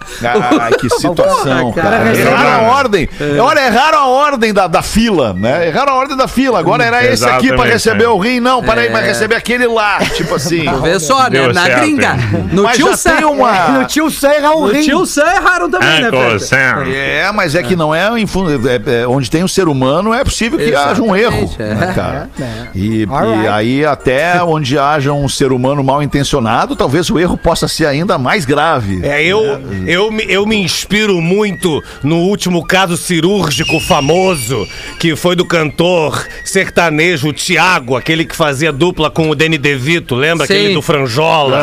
[0.61, 2.17] Ai, que situação, Cara, cara.
[2.19, 3.09] Erraram a ordem.
[3.41, 5.69] Olha, erraram a ordem da, da fila, né?
[5.69, 6.59] Erraram a ordem da fila.
[6.59, 8.09] Agora era esse aqui pra Exatamente, receber é.
[8.09, 8.41] o rim.
[8.41, 9.99] Não, peraí, vai receber aquele lá.
[10.15, 10.65] Tipo assim.
[10.83, 11.31] Vê só, né?
[11.31, 12.17] Deu Na certo, gringa.
[12.53, 13.17] No Mas tio Sam.
[13.17, 13.69] tem uma...
[13.69, 14.83] No tio Sam errar um No rim.
[14.83, 16.41] tio Sam erraram também, né, Uncle Peter?
[16.41, 16.85] Sam.
[16.89, 20.59] É, mas é que não é, é- é onde tem um ser humano, é possível
[20.59, 21.90] que haja um erro, Exatamente, é.
[21.91, 22.71] Né, cara?
[22.75, 23.45] E, Alright.
[23.45, 27.87] e aí, até onde haja um ser humano mal intencionado, talvez o erro possa ser
[27.87, 29.01] ainda mais grave.
[29.05, 29.41] É, eu,
[29.87, 34.67] eu, me- eu me inspiro muito no último caso cirúrgico famoso,
[34.99, 40.47] que foi do cantor sertanejo Tiago, aquele que fazia dupla com o Danny DeVito, lembra?
[40.47, 40.53] Sim.
[40.55, 41.59] Aquele do Franjola.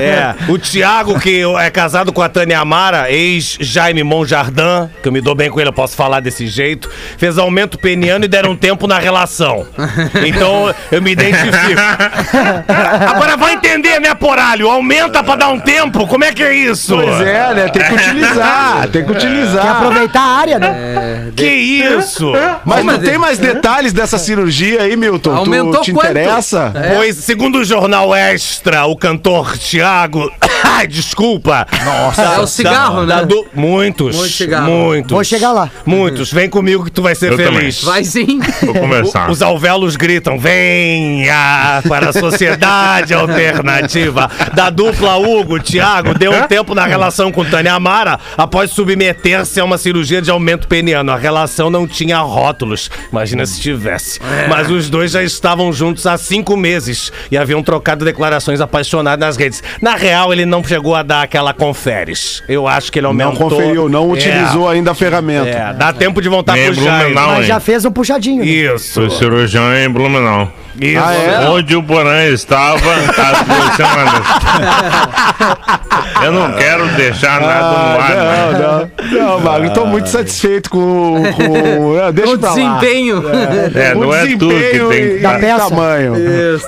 [0.48, 0.50] é.
[0.50, 5.34] O Tiago, que é casado com a Tânia Amara, ex-Jaime Monjardim, que eu me dou
[5.34, 8.86] bem com ele, eu posso falar desse jeito, fez aumento peniano e deram um tempo
[8.86, 9.66] na relação.
[10.24, 11.80] Então eu me identifico.
[13.10, 14.70] Agora vai entender, né, Poralho?
[14.70, 16.06] Aumenta pra dar um tempo?
[16.06, 16.94] Como é que é isso?
[16.96, 17.68] Pois é, né?
[17.68, 19.76] Tem que utilizar, tem que utilizar.
[19.76, 21.32] aproveitar a área, né?
[21.36, 22.32] Que isso?
[22.64, 25.34] Mas não tem mais detalhes dessa cirurgia aí, Milton?
[25.34, 26.10] Aumentou tu te quanto?
[26.10, 26.72] interessa?
[26.94, 30.32] Pois, segundo o jornal Extra, o cantor Thiago.
[30.64, 31.66] Ai, desculpa.
[31.84, 32.22] Nossa.
[32.22, 33.26] É o cigarro, né?
[33.52, 34.16] Muitos.
[34.16, 34.70] Muito cigarro.
[34.70, 35.12] Muitos.
[35.12, 35.70] Vou chegar lá.
[35.84, 36.32] Muitos.
[36.32, 37.80] Vem comigo que tu vai ser Eu feliz.
[37.80, 37.94] também.
[37.94, 38.40] Vai sim.
[38.62, 39.30] Vou conversar.
[39.30, 44.30] Os alvéolos gritam: venha para a sociedade alternativa.
[44.54, 49.64] Da dupla Hugo, Thiago, deu um tempo na relação com Tânia Amara após submeter-se a
[49.64, 51.12] uma cirurgia de aumento peniano.
[51.12, 52.90] A relação não tinha rótulos.
[53.10, 54.20] Imagina se tivesse.
[54.48, 59.36] Mas os dois já estavam juntos há cinco meses e haviam trocado declarações apaixonadas nas
[59.36, 59.62] redes.
[59.80, 62.42] Na real, ele não chegou a dar aquela conferes.
[62.48, 63.50] Eu acho que ele Não aumentou.
[63.50, 65.48] conferiu, não É, utilizou ainda a ferramenta.
[65.48, 66.74] É, dá tempo de voltar Jair.
[66.74, 68.33] Blumenau, Mas já fez um puxadinho.
[68.42, 68.94] Isso.
[68.94, 70.52] Sou cirurgião em Blumenau.
[70.80, 71.02] Isso.
[71.04, 71.48] Ah, é?
[71.48, 74.22] Onde o Porã estava há duas semanas.
[76.24, 78.10] Eu não quero deixar nada no ar.
[78.10, 78.52] né?
[78.52, 81.22] não, não, não, Magro, tô muito satisfeito com.
[81.36, 83.22] com é, deixa O desempenho.
[83.74, 85.18] É, O não é tu que desempenho tem e que.
[85.18, 85.68] Da peça.
[85.68, 86.14] tamanho.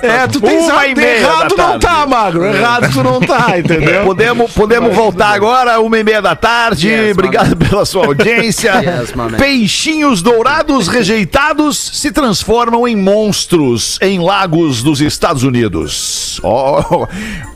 [0.01, 2.45] É, tu tem errado não tá, Magro.
[2.45, 4.03] Errado tu não tá, entendeu?
[4.05, 6.89] Podemos, podemos voltar agora, uma e meia da tarde.
[6.89, 8.73] Yes, Obrigado pela sua audiência.
[8.87, 9.31] Yes, man.
[9.31, 16.39] Peixinhos dourados rejeitados se transformam em monstros em lagos dos Estados Unidos.
[16.43, 17.07] Oh,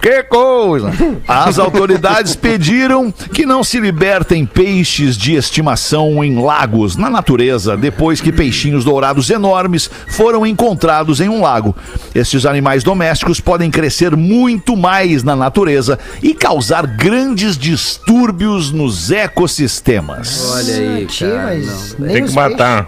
[0.02, 0.92] que coisa!
[1.28, 8.20] As autoridades pediram que não se libertem peixes de estimação em lagos na natureza depois
[8.20, 11.76] que peixinhos dourados enormes foram encontrados em um lago.
[12.14, 20.52] Estes animais domésticos podem crescer muito mais na natureza e causar grandes distúrbios nos ecossistemas.
[20.52, 22.12] Olha aí, cara.
[22.12, 22.88] Tem que matar.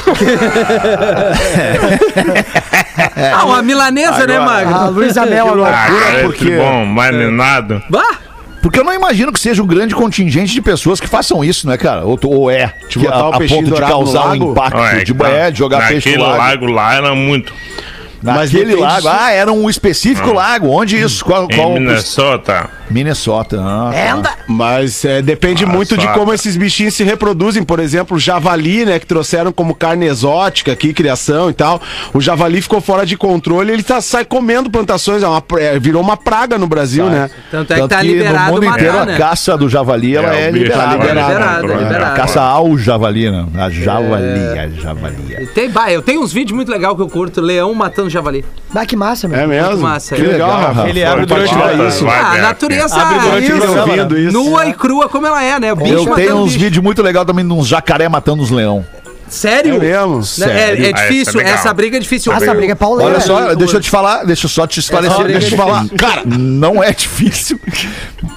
[3.32, 4.74] Ah, uma milanesa, né, Agora- Magro?
[4.74, 5.76] A Luísa Mel agora.
[5.76, 6.56] Ah, cara, porque- porque...
[6.56, 7.82] bom, marinado.
[7.88, 8.18] Bah!
[8.62, 11.78] Porque eu não imagino que seja um grande contingente de pessoas que façam isso, né,
[11.78, 12.04] cara?
[12.04, 15.28] Ou, ou é, botar a, a ponto de causar um impacto, Olha, de, tá.
[15.30, 16.36] é, de jogar peixe no lago.
[16.38, 17.52] lago lá era muito.
[18.22, 19.08] Mas Naquele depende lago.
[19.08, 20.68] Ah, era um específico lago.
[20.68, 21.24] Onde isso?
[21.24, 21.48] Qual?
[21.48, 22.68] qual Minnesota.
[22.90, 23.58] Minnesota.
[23.62, 24.36] Ah, tá.
[24.46, 27.62] Mas é, depende Ah, muito de como esses bichinhos se reproduzem.
[27.62, 28.98] Por exemplo, o javali, né?
[28.98, 31.80] Que trouxeram como carne exótica aqui, criação e tal.
[32.12, 35.22] O javali ficou fora de controle ele tá, sai comendo plantações.
[35.22, 37.30] É uma, é, virou uma praga no Brasil, né?
[37.50, 39.14] Tanto é que Tanto tá que liberado no mundo matar, inteiro né?
[39.14, 40.90] a caça do javali ela é, o bicho liberada.
[40.90, 41.66] tá liberado.
[41.66, 43.46] Liberado, É, A caça ao javali, né?
[43.56, 45.46] A javali, a javali.
[45.54, 47.40] Tem, bah, eu tenho uns vídeos muito legais que eu curto.
[47.40, 48.44] Leão matando javali.
[48.72, 49.38] Bah, que massa, meu.
[49.38, 49.78] É mesmo?
[49.78, 50.26] massa, que é.
[50.26, 50.88] legal, Rafa.
[50.88, 52.06] Ele abre durante o isso.
[52.08, 52.96] Ah, a natureza
[54.18, 54.32] isso.
[54.32, 55.72] nua e crua como ela é, né?
[55.72, 58.84] O bicho Eu tenho uns vídeos muito legais também de uns jacaré matando os leão.
[59.30, 59.76] Sério?
[59.76, 60.16] É mesmo?
[60.16, 60.84] Né, É, Sério?
[60.84, 61.54] é Ah, essa difícil, é legal.
[61.54, 62.32] essa briga é difícil.
[62.32, 63.12] Essa briga é pauleira.
[63.12, 65.56] Olha só, deixa eu te falar, deixa eu só te esclarecer, É, deixa eu te
[65.56, 65.86] falar.
[65.96, 67.58] Cara, não é difícil.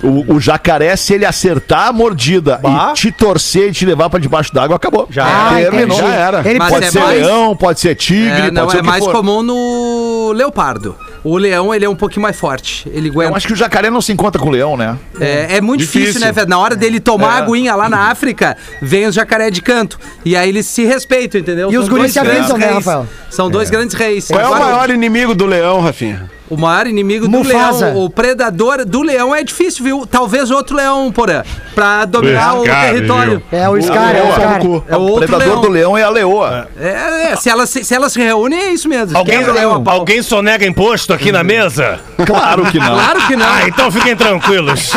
[0.03, 2.89] O, o jacaré, se ele acertar a mordida Bah.
[2.91, 5.07] e te torcer e te levar pra debaixo d'água, acabou.
[5.09, 5.97] Já Ah, Terminou.
[5.97, 6.11] entendi.
[6.11, 6.49] Já era.
[6.49, 8.83] Ele pode é ser mais- leão, pode ser tigre, É, não, pode ser é o
[8.83, 9.13] que mais for.
[9.13, 10.95] comum no leopardo.
[11.23, 12.85] O leão, ele é um pouquinho mais forte.
[12.93, 13.37] Ele Eu aguenta.
[13.37, 14.97] acho que o jacaré não se encontra com o leão, né?
[15.19, 16.21] É, é muito difícil, Difícil.
[16.27, 16.49] né, velho?
[16.49, 17.29] Na hora dele tomar É.
[17.41, 19.97] a aguinha lá na África, vem os jacaré de canto.
[20.25, 21.71] E aí eles se respeitam, entendeu?
[21.71, 22.85] E os São guris dois se grandes avisam, né, reis.
[22.85, 23.07] Rafael?
[23.29, 24.27] São dois grandes reis.
[24.27, 26.29] Qual é o maior inimigo do leão, Rafinha?
[26.53, 27.87] O maior inimigo do Mufasa.
[27.87, 30.05] leão, o predador do leão é difícil, viu?
[30.05, 33.43] Talvez outro leão, porã, pra dominar o Scar, território.
[33.51, 33.59] viu?
[33.59, 34.61] É o Scar, é o Scar.
[34.89, 35.61] É o predador leão.
[35.61, 36.67] do leão é a leoa.
[36.79, 39.17] É, é, se elas se, se elas se reúnem, é isso mesmo.
[39.17, 41.99] Alguém, o leão alguém sonega imposto aqui na mesa?
[42.25, 42.93] Claro que não.
[42.93, 43.45] Claro que não.
[43.45, 44.91] Ah, então fiquem tranquilos.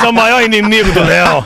[0.00, 1.44] Sou o maior inimigo do leão.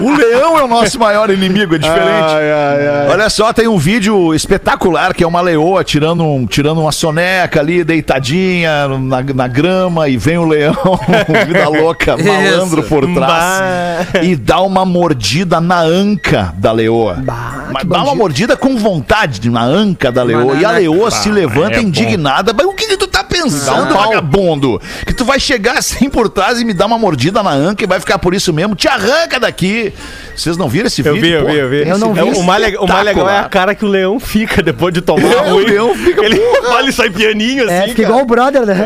[0.00, 2.32] O leão é o nosso maior inimigo, é diferente.
[2.32, 3.08] Ai, ai, ai.
[3.10, 7.60] Olha só, tem um vídeo espetacular que é uma leoa tirando, um, tirando uma soneca
[7.60, 7.84] ali,
[8.20, 10.74] deitadinha na, na grama, e vem o leão,
[11.46, 17.22] vida louca, malandro por trás, e dá uma mordida na anca da leoa.
[17.72, 20.52] Mas dá uma mordida com vontade na anca da leoa.
[20.54, 22.52] Mas E a leoa se levanta é indignada.
[22.52, 24.80] Mas o que, que tu tá pensando, vagabundo?
[25.06, 27.86] Que tu vai chegar assim por trás e me dar uma mordida na anca e
[27.86, 28.74] vai ficar por isso mesmo?
[28.74, 29.92] Te arranca daqui!
[30.36, 31.38] Vocês não viram esse Eu vi, vídeo?
[31.38, 31.50] eu pô?
[31.52, 31.88] vi, eu vi.
[31.88, 32.20] Eu não vi.
[32.20, 34.92] É, o, mais legal, o mais legal é a cara que o leão fica depois
[34.92, 38.08] de tomar É, o leão fica, Ele fala e sai pianinho assim, É, fica cara.
[38.08, 38.76] igual o brother, né?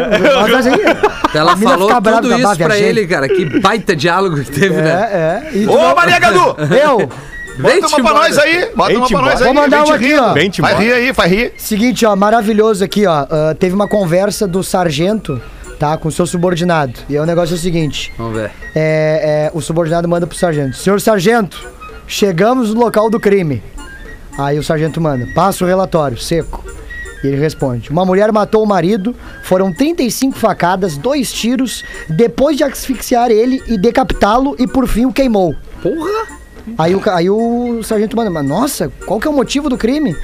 [0.42, 0.70] Mas assim,
[1.34, 3.28] Ela a mina falou tudo isso pra ele, cara.
[3.28, 4.90] Que baita diálogo que teve, né?
[5.52, 5.68] É, é.
[5.68, 6.56] Ô, Maria Gadu!
[6.72, 7.08] Eu,
[7.56, 8.70] Vem Bota uma pra nós aí!
[8.74, 9.44] Bota uma pra nós aí!
[9.44, 10.18] Vou mandar vem te uma aqui, rir.
[10.18, 10.32] ó.
[10.32, 11.52] Vem te Vai rir aí, vai rir.
[11.56, 13.26] Seguinte, ó, maravilhoso aqui, ó.
[13.30, 15.40] ah, teve uma conversa do sargento,
[15.78, 15.96] tá?
[15.96, 16.92] Com o seu subordinado.
[17.08, 18.50] E aí o negócio é o seguinte: Vamos ver.
[18.74, 21.64] é, é, o subordinado manda pro sargento: Senhor sargento,
[22.08, 23.62] chegamos no local do crime.
[24.36, 26.64] Aí o sargento manda: passa o relatório, seco.
[27.22, 29.14] E ele responde: Uma mulher matou o marido,
[29.44, 35.12] foram 35 facadas, dois tiros, depois de asfixiar ele e decapitá-lo, e por fim o
[35.12, 35.54] queimou.
[35.80, 36.42] Porra!
[36.78, 40.16] Aí o, aí o sargento manda, mas nossa, qual que é o motivo do crime?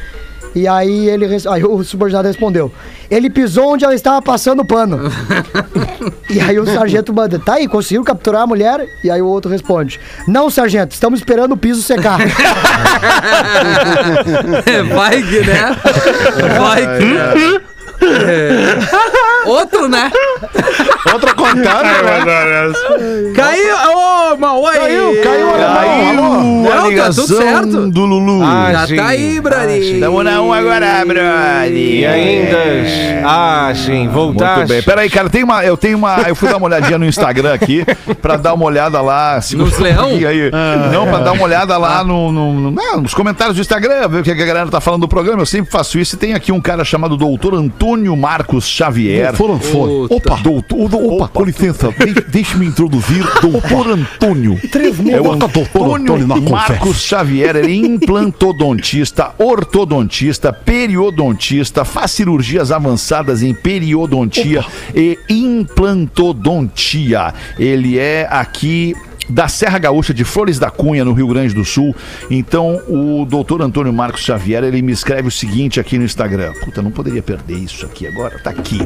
[0.55, 2.73] E aí ele aí o subordinado respondeu:
[3.09, 4.99] Ele pisou onde ela estava passando o pano.
[6.29, 8.85] e aí o sargento manda: Tá aí, conseguiu capturar a mulher?
[9.05, 12.19] E aí o outro responde: Não, sargento, estamos esperando o piso secar.
[14.95, 15.77] Vai que, né?
[16.59, 17.70] Vai que.
[18.03, 19.49] É.
[19.49, 20.11] Outro, né?
[21.13, 23.33] Outra contando, né?
[23.35, 23.75] Caiu!
[23.75, 24.77] Ô, mal, oi!
[24.77, 26.91] Caiu, caiu o alemão, alô?
[26.91, 27.91] Não, tá tudo certo.
[27.91, 28.41] do Lulu.
[28.73, 30.01] Já tá aí, Brani.
[30.01, 31.73] Tamo na 1 agora, brother.
[31.73, 32.59] E ainda.
[33.25, 34.59] Ah, sim, voltar.
[34.59, 34.83] Muito bem.
[34.83, 36.21] Peraí, cara, tem uma, eu tenho uma.
[36.29, 37.85] Eu fui dar uma olhadinha no Instagram aqui
[38.21, 39.41] pra dar uma olhada lá.
[39.41, 40.11] se- Nos leão?
[40.11, 40.51] Aí,
[40.93, 44.21] não, pra dar uma olhada lá no, no- no- não, nos comentários do Instagram, ver
[44.21, 45.43] o que a galera tá falando do programa.
[45.43, 46.15] Eu sempre faço isso.
[46.15, 49.35] E tem aqui um cara chamado Doutor Antônio Marcos Xavier.
[49.35, 49.59] Foram.
[50.11, 54.59] Opa, doutor, opa, com licença, de- deixe-me introduzir Doutor Antônio.
[55.13, 56.51] É o Bota doutor Antônio Antônio.
[56.51, 67.35] Marcos Xavier, ele é implantodontista, ortodontista, periodontista, faz cirurgias avançadas em periodontia e implantodontia.
[67.59, 68.95] Ele é aqui
[69.31, 71.95] da Serra Gaúcha de Flores da Cunha, no Rio Grande do Sul.
[72.31, 76.53] Então, o doutor Antônio Marcos Xavier, ele me escreve o seguinte aqui no Instagram.
[76.65, 78.81] Puta, não poderia perder isso aqui agora, tá aqui.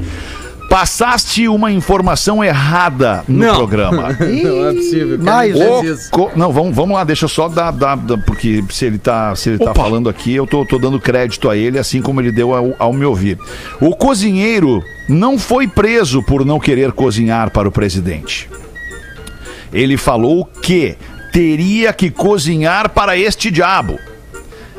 [0.68, 3.54] Passaste uma informação errada no Não.
[3.54, 4.08] programa.
[4.18, 5.18] Não é possível.
[5.20, 8.98] Mais co- Não, vamos, vamos lá, deixa eu só dar, dar- dar- porque se ele
[8.98, 12.20] tá, se ele tá falando aqui, eu tô, tô dando crédito a ele, assim como
[12.20, 13.38] ele deu ao, ao me ouvir.
[13.80, 18.48] O cozinheiro não foi preso por não querer cozinhar para o presidente.
[19.74, 20.96] Ele falou que
[21.32, 23.98] teria que cozinhar para este diabo.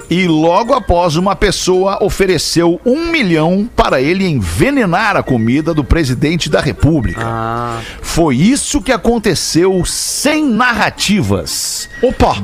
[0.10, 6.50] E logo após, uma pessoa ofereceu um milhão para ele envenenar a comida do presidente
[6.50, 7.22] da República.
[7.24, 11.90] Ah, Foi isso que aconteceu sem narrativas.
[12.02, 12.44] Opa,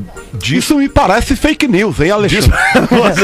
[0.49, 2.59] isso me parece fake news, hein, Diz Alexandre?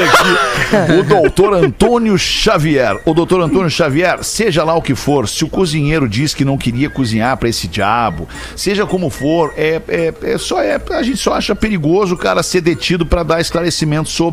[0.04, 3.00] aqui o doutor Antônio Xavier.
[3.06, 6.58] O doutor Antônio Xavier, seja lá o que for, se o cozinheiro diz que não
[6.58, 11.18] queria cozinhar para esse diabo, seja como for, é, é, é só é, a gente
[11.18, 14.27] só acha perigoso o cara ser detido para dar esclarecimento sobre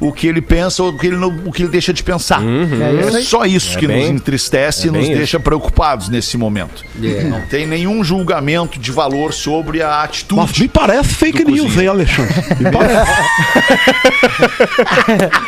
[0.00, 2.40] o que ele pensa ou o que ele, não- o que ele deixa de pensar.
[2.42, 5.18] É, só isso que bem- nos entristece e é bem nos isso.
[5.18, 6.84] deixa preocupados nesse momento.
[7.28, 10.40] Não tem nenhum julgamento de valor sobre a atitude.
[10.40, 12.34] Mas me parece fake news, hein, Alexandre?
[12.60, 13.12] Me parece.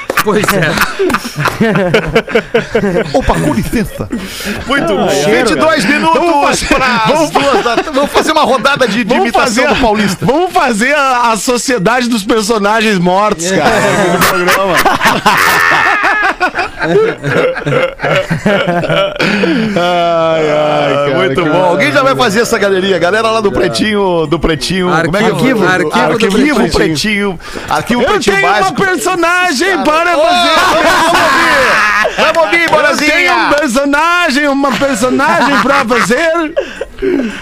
[0.24, 0.72] Pois é.
[3.12, 4.08] Opa, com licença.
[4.66, 5.06] Muito bom.
[5.08, 7.76] 22 minutos para as duas da...
[7.92, 10.24] Vamos fazer uma rodada de, de Vamos imitação fazer, do Paulista.
[10.24, 14.74] vamos fazer a, a sociedade dos personagens mortos, cara, aqui no programa.
[19.76, 21.52] ai, ai, cara, Muito cara.
[21.54, 21.64] bom.
[21.64, 22.98] Alguém já vai fazer essa galeria?
[22.98, 24.88] Galera lá do Pretinho, do Pretinho.
[25.04, 25.30] como é que é?
[25.30, 26.70] Arquivo, arquivo do arquivo Pretinho.
[26.72, 27.40] Pretinho.
[27.68, 28.82] Arquivo Eu Pretinho tenho uma básico.
[28.82, 30.54] personagem para fazer.
[30.74, 32.14] Vamos ouvir!
[32.16, 33.54] Vamos ouvir, Eu tenho um Borazinha!
[33.58, 36.54] personagem, uma personagem pra fazer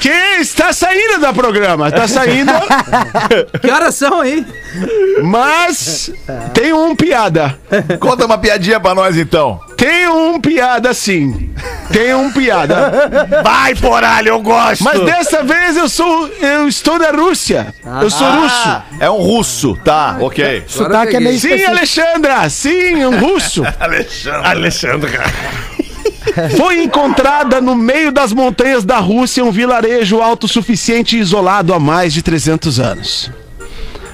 [0.01, 0.09] que
[0.41, 1.89] está saindo da programa.
[1.89, 2.53] Está saindo,
[3.61, 4.45] Que horas são aí?
[5.23, 6.11] mas
[6.55, 7.59] tem um piada.
[8.01, 9.61] Conta uma piadinha pra nós, então.
[9.77, 11.51] Tem um piada sim.
[11.93, 13.11] Tem um piada.
[13.43, 14.83] Vai, poralho, eu gosto.
[14.85, 16.29] Mas dessa vez eu sou.
[16.41, 17.75] Eu estou na Rússia.
[18.01, 18.83] Eu sou russo.
[19.01, 20.65] É um russo, tá, ok.
[20.67, 21.71] Sotaque é meio Sim, específico.
[21.71, 22.49] Alexandra!
[22.49, 23.63] Sim, um russo.
[24.45, 25.33] Alexandre, cara.
[26.57, 32.13] Foi encontrada no meio das montanhas da Rússia um vilarejo autossuficiente e isolado há mais
[32.13, 33.31] de 300 anos.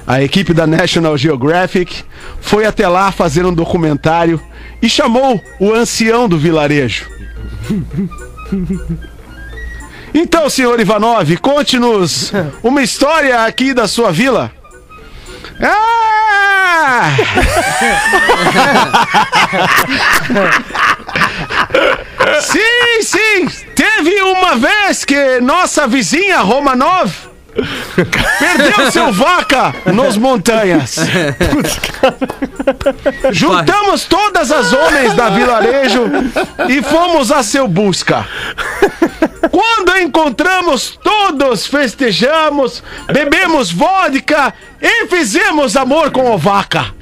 [0.05, 2.03] A equipe da National Geographic
[2.41, 4.41] foi até lá fazer um documentário
[4.81, 7.07] e chamou o ancião do vilarejo.
[10.11, 14.51] Então, senhor Ivanov, conte-nos uma história aqui da sua vila.
[15.61, 17.11] Ah!
[22.41, 23.47] Sim, sim!
[23.75, 27.29] Teve uma vez que nossa vizinha Romanov
[28.39, 30.95] perdeu seu vaca nos montanhas.
[33.31, 36.05] Juntamos todas as homens da vilarejo
[36.67, 38.25] e fomos a seu busca.
[39.51, 46.98] Quando encontramos todos, festejamos, bebemos vodka e fizemos amor com a vaca.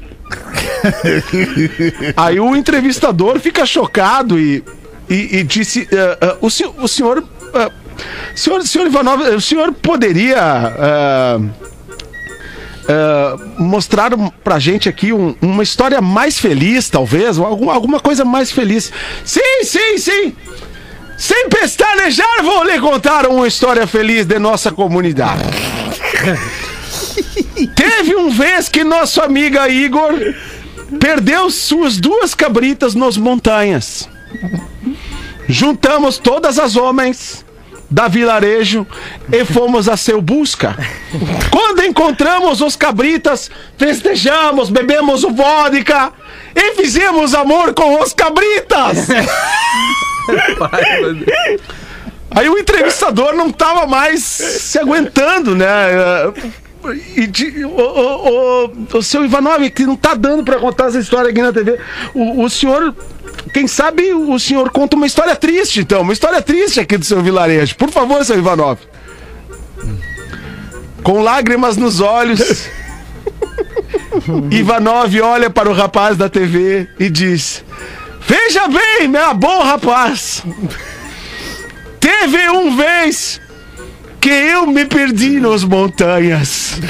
[2.16, 4.64] Aí o entrevistador fica chocado e,
[5.10, 7.24] e, e disse: "Ah, ah, o, senhor, o senhor.
[7.54, 7.72] ah,
[8.36, 10.38] senhor, senhor Ivanov, o senhor poderia.
[10.40, 11.40] ah,
[12.90, 18.24] ah, mostrar um- pra gente aqui um- uma história mais feliz, talvez, algum, alguma coisa
[18.26, 18.92] mais feliz.
[19.26, 20.36] Sim, sim, sim!
[21.18, 25.42] Sem pestanejar, vou lhe contar uma história feliz de nossa comunidade.
[27.76, 30.14] Teve um vez que nosso amiga Igor
[31.00, 34.08] perdeu suas duas cabritas nas montanhas.
[35.48, 37.46] Juntamos todas as homens
[37.90, 38.86] da vilarejo
[39.32, 40.76] e fomos a seu busca.
[41.50, 46.12] Quando encontramos os cabritas, festejamos, bebemos o vodka
[46.54, 49.08] e fizemos amor com os cabritas.
[52.30, 55.68] Aí o entrevistador não tava mais se aguentando, né?
[56.94, 61.00] E de- o, o, o, o seu Ivanov, que não tá dando pra contar essa
[61.00, 61.80] história aqui na TV.
[62.14, 62.96] O, o senhor,
[63.54, 66.02] quem sabe o senhor conta uma história triste, então.
[66.02, 67.76] Uma história triste aqui do seu vilarejo.
[67.76, 68.80] Por favor, seu Ivanov.
[71.04, 72.68] Com lágrimas nos olhos,
[74.52, 77.64] Ivanov olha para o rapaz da TV e diz:
[78.28, 80.44] Veja bem, meu bom rapaz.
[82.00, 83.40] Teve um vez
[84.20, 86.80] que eu me perdi nas montanhas.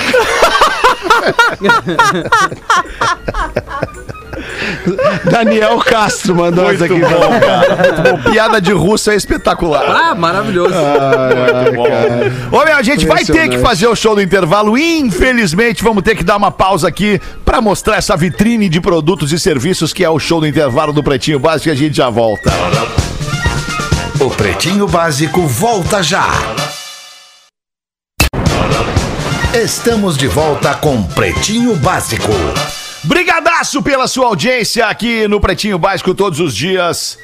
[5.30, 7.00] Daniel Castro mandou essa aqui.
[7.00, 8.12] Bom, cara.
[8.12, 8.32] Bom.
[8.32, 9.84] Piada de russo é espetacular.
[9.84, 10.74] Ah, maravilhoso.
[10.74, 12.58] Muito bom.
[12.58, 14.78] Ô, meu, a gente vai ter que fazer o show do intervalo.
[14.78, 19.40] Infelizmente, vamos ter que dar uma pausa aqui pra mostrar essa vitrine de produtos e
[19.40, 22.52] serviços que é o show do intervalo do Pretinho Básico e a gente já volta.
[24.20, 26.28] O Pretinho Básico volta já.
[29.58, 32.32] Estamos de volta com Pretinho Básico.
[33.04, 37.18] Brigadaço pela sua audiência aqui no Pretinho Básico todos os dias.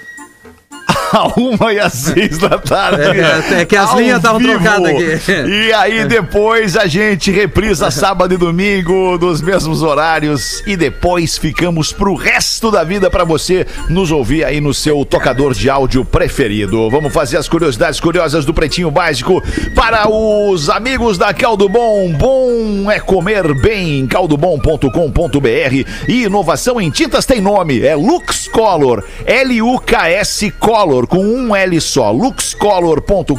[1.14, 3.20] A uma e às seis da tarde.
[3.20, 5.32] É, é que as linhas estavam trocadas aqui.
[5.48, 10.64] E aí depois a gente reprisa sábado e domingo nos mesmos horários.
[10.66, 15.54] E depois ficamos pro resto da vida pra você nos ouvir aí no seu tocador
[15.54, 16.90] de áudio preferido.
[16.90, 19.42] Vamos fazer as curiosidades curiosas do Pretinho Básico
[19.76, 22.12] para os amigos da Caldo Bom.
[22.14, 24.08] Bom é comer bem.
[24.08, 27.82] caldobom.com.br e inovação em tintas tem nome.
[27.82, 29.04] É Lux Color.
[29.26, 30.73] L-U-K-S Color
[31.08, 32.12] com um L só.
[32.12, 33.38] luxcolor.com.br.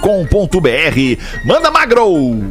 [1.45, 2.43] Manda magro.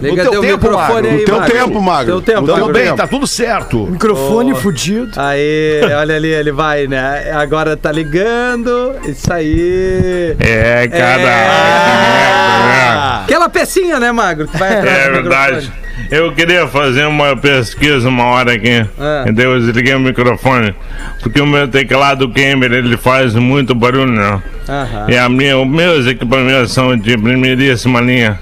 [0.00, 1.08] Liga teu teu tempo, microfone Magro.
[1.08, 1.54] aí, No teu Magro.
[1.54, 2.20] tempo, Magro.
[2.20, 2.72] Teu tempo, No Magro.
[2.72, 3.86] bem, tá tudo certo.
[3.86, 5.10] Microfone fudido.
[5.16, 7.30] Aí, olha ali, ele vai, né?
[7.32, 8.94] Agora tá ligando.
[9.06, 10.36] Isso aí.
[10.38, 11.22] É, cara.
[11.22, 11.46] É.
[13.24, 14.46] Aquela pecinha, né, Magro?
[14.48, 15.54] Que vai atrás É verdade.
[15.56, 15.85] microfone.
[16.10, 18.84] Eu queria fazer uma pesquisa uma hora aqui.
[18.98, 19.24] Ah.
[19.26, 20.74] Então eu desliguei o microfone.
[21.22, 24.42] Porque o meu teclado gamer ele faz muito barulho, né?
[24.68, 25.06] Aham.
[25.08, 28.38] E a minha, os meus equipamentos são de primeiríssima linha.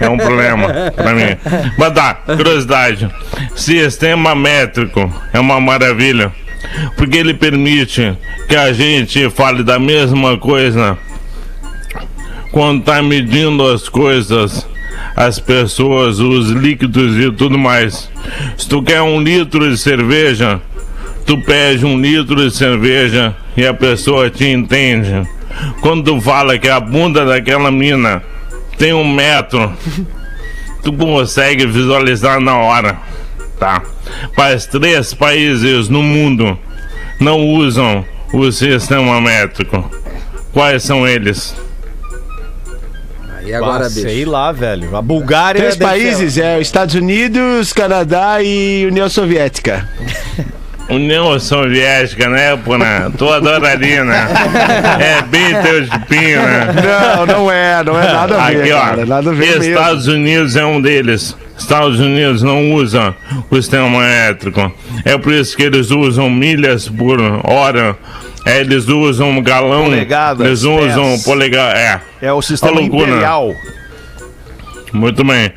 [0.00, 1.36] É um problema pra mim.
[1.76, 3.08] Mas tá, curiosidade.
[3.54, 6.32] Sistema métrico é uma maravilha.
[6.96, 8.16] Porque ele permite
[8.48, 10.96] que a gente fale da mesma coisa
[12.52, 14.68] quando tá medindo as coisas,
[15.16, 18.10] as pessoas, os líquidos e tudo mais.
[18.56, 20.60] Se tu quer um litro de cerveja,
[21.26, 25.26] tu pede um litro de cerveja e a pessoa te entende.
[25.80, 28.22] Quando tu fala que a bunda daquela mina
[28.78, 29.72] tem um metro,
[30.82, 32.98] tu consegue visualizar na hora,
[33.58, 33.82] tá?
[34.36, 36.58] Mas três países no mundo
[37.20, 39.90] não usam o sistema métrico.
[40.52, 41.54] Quais são eles?
[43.44, 44.00] E agora, Ah, bicho?
[44.02, 44.96] sei lá, velho.
[44.96, 45.60] A Bulgária.
[45.60, 49.88] Três países, é Estados Unidos, Canadá e União Soviética.
[50.90, 53.10] União Soviética, né, Puna?
[53.16, 54.28] Tu adoraria, né?
[55.00, 56.66] É bem teu chupinho, né?
[57.16, 58.80] Não, não é, não é nada a ver, Aqui, ó.
[58.80, 59.64] cara, nada a ver mesmo.
[59.64, 61.36] Estados Unidos é um deles.
[61.56, 63.14] Estados Unidos não usa
[63.50, 64.70] o sistema métrico.
[65.04, 67.96] É por isso que eles usam milhas por hora.
[68.44, 69.84] É, eles usam galão.
[69.84, 71.76] Polegadas, Eles usam polegar.
[71.76, 72.00] É.
[72.20, 73.54] É o sistema imperial.
[74.92, 75.52] Muito bem.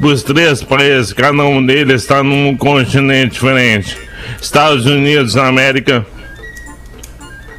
[0.00, 3.96] Os três países, cada um deles está num continente diferente.
[4.40, 6.06] Estados Unidos na América,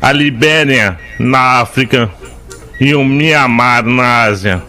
[0.01, 2.09] a Libéria na África
[2.79, 4.63] e o Mianmar na Ásia.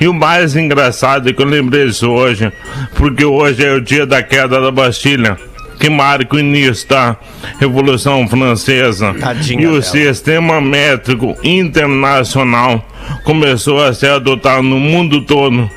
[0.00, 2.50] E o mais engraçado é que eu lembrei disso hoje,
[2.96, 5.36] porque hoje é o dia da queda da Bastilha,
[5.78, 7.16] que marca o início da
[7.58, 9.14] Revolução Francesa.
[9.14, 9.82] Tadinha e o dela.
[9.82, 12.86] sistema métrico internacional
[13.24, 15.70] começou a ser adotado no mundo todo.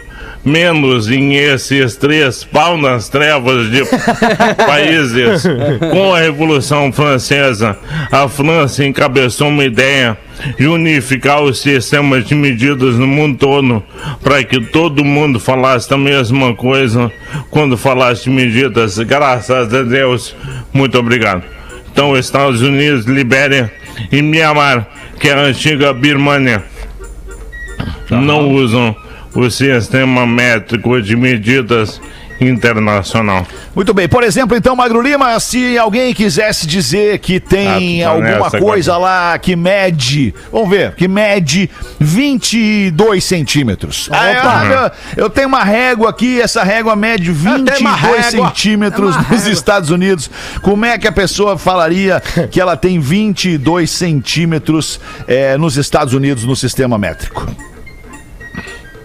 [0.43, 3.83] Menos em esses três pau nas trevas de
[4.65, 5.43] países.
[5.91, 7.77] Com a Revolução Francesa,
[8.11, 10.17] a França encabeçou uma ideia
[10.57, 13.83] de unificar os sistemas de medidas no mundo todo
[14.23, 17.11] para que todo mundo falasse a mesma coisa
[17.51, 18.97] quando falasse de medidas.
[18.97, 20.35] Graças a Deus,
[20.73, 21.43] muito obrigado.
[21.91, 23.71] Então, Estados Unidos, Libéria
[24.11, 24.87] e Mianmar,
[25.19, 26.63] que é a antiga Birmania,
[28.09, 28.95] não usam
[29.33, 32.01] o sistema métrico de medidas
[32.39, 33.45] internacional.
[33.75, 34.09] Muito bem.
[34.09, 38.95] Por exemplo, então, Magro Lima, se alguém quisesse dizer que tem Ah, tá alguma coisa
[38.95, 39.31] agora.
[39.31, 41.69] lá que mede, vamos ver, que mede
[41.99, 44.09] 22 centímetros.
[44.11, 48.23] Ah, eu, eu tenho uma régua aqui, essa régua mede 22 uma régua.
[48.47, 50.29] centímetros nos Estados Unidos.
[50.63, 52.19] Como é que a pessoa falaria
[52.49, 57.45] que ela tem 22 centímetros eh, nos Estados Unidos no sistema métrico?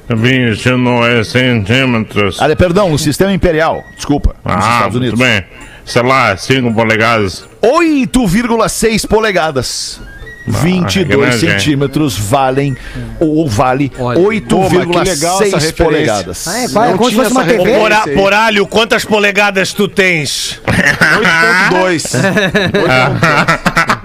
[0.09, 2.41] 29 centímetros.
[2.41, 3.85] Ah, perdão, no sistema imperial.
[3.97, 5.19] Desculpa, nos Ah, Estados Unidos.
[5.19, 5.45] muito bem.
[5.85, 7.45] Sei lá, 5 polegadas.
[7.63, 10.01] 8,6 polegadas.
[10.49, 11.59] 22 grande, hein?
[11.59, 12.77] centímetros valem
[13.19, 14.17] ou vale Olha.
[14.49, 14.77] Pô, mas que
[15.11, 15.73] legal essa 8,6 referência.
[15.85, 16.47] polegadas.
[16.47, 17.75] Ah, é, quase, Não como se tinha fosse uma TV.
[17.75, 18.15] aí.
[18.15, 20.61] poralho, quantas polegadas tu tens?
[20.65, 22.13] 8.2.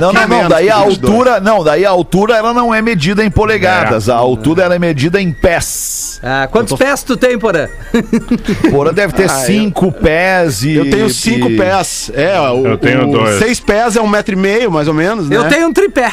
[0.00, 1.10] Não, não, não, menos daí a 22.
[1.10, 4.78] altura, não, daí a altura ela não é medida em polegadas, a altura ela é
[4.78, 6.20] medida em pés.
[6.22, 7.68] Ah, quantos pés tu tem, Porã?
[8.70, 12.10] Porra, deve ter Ah, eu- 5 pés e Eu tenho 5 e- pés.
[12.14, 13.38] É, o, Eu tenho o dois.
[13.38, 15.36] 6 pés é um metro e meio, mais ou menos, né?
[15.36, 16.10] Eu tenho um tripé.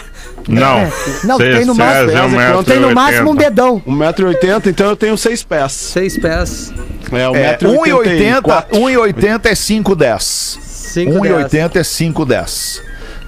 [0.47, 0.81] Não.
[1.23, 3.31] Não, Seis tem no máximo- pés é um tem metro Tem no e máximo um
[3.31, 3.49] oitenta.
[3.49, 3.81] dedão.
[3.88, 5.71] 1,80m, então eu tenho 6 pés.
[5.71, 6.73] Seis pés.
[7.11, 8.65] É, É, 1,80 1,80m.
[8.73, 10.57] 1,80 é 5,10.
[10.63, 12.81] Cinco 1,80 é 5,10.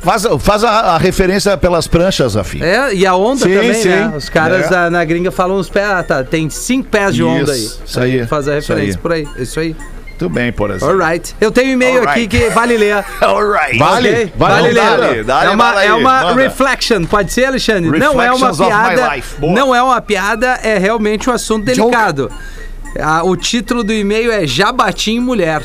[0.06, 2.64] Faz, faz a, a referência pelas pranchas, Rafinha.
[2.66, 3.90] É, e a onda Sim, também, sim.
[3.90, 4.14] né?
[4.16, 4.76] Os caras É.
[4.76, 5.86] ah, na gringa falam uns pés.
[5.90, 7.86] Ah, tá, tem cinco pés de onda Isso, aí.
[7.88, 8.98] isso aí, Faz a referência aí.
[8.98, 9.28] por aí.
[9.38, 9.76] Isso aí.
[10.18, 10.90] Tudo bem, por exemplo.
[10.90, 11.36] Alright.
[11.42, 13.04] Eu tenho um e-mail aqui que vale ler.
[13.20, 13.78] Alright.
[13.78, 14.10] Vale?
[14.10, 14.34] Ok?
[14.38, 14.74] Vale, Vale ler.
[14.76, 16.42] dale, dale, é uma, é uma manda.
[16.42, 18.00] reflection, pode ser, Alexandre?
[18.00, 19.12] não é uma piada.
[19.42, 22.32] Não é uma piada, é realmente um assunto delicado.
[22.98, 25.62] Ah, o título do e-mail é Jabatim Mulher.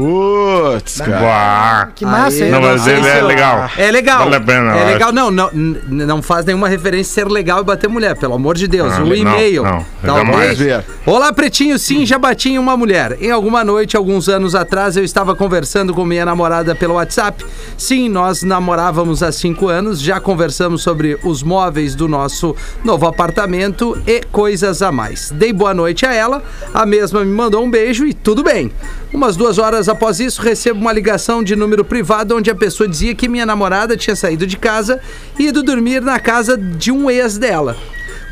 [0.00, 1.88] Putz, cara.
[1.94, 2.50] Que massa, hein?
[2.50, 3.70] Não, mas ele é eu- legal.
[3.76, 4.18] É legal.
[4.24, 5.12] Vale a pena, É legal.
[5.12, 8.92] Não, não, não faz nenhuma referência ser legal e bater mulher, pelo amor de Deus.
[8.92, 9.62] Ah, e-mail.
[9.64, 10.12] não, Tá?
[10.14, 10.84] Vamos ver.
[11.04, 11.78] Olá, pretinho.
[11.78, 13.18] Sim, já bati em uma mulher.
[13.20, 17.44] Em alguma noite, alguns anos atrás, eu estava conversando com minha namorada pelo WhatsApp.
[17.76, 24.00] Sim, nós namorávamos há cinco anos, já conversamos sobre os móveis do nosso novo apartamento
[24.06, 25.30] e coisas a mais.
[25.30, 26.42] Dei boa noite a ela,
[26.72, 28.70] a mesma me mandou um beijo e tudo bem.
[29.12, 33.14] Umas duas horas após isso, recebo uma ligação de número privado onde a pessoa dizia
[33.14, 35.00] que minha namorada tinha saído de casa
[35.38, 37.76] e ido dormir na casa de um ex dela.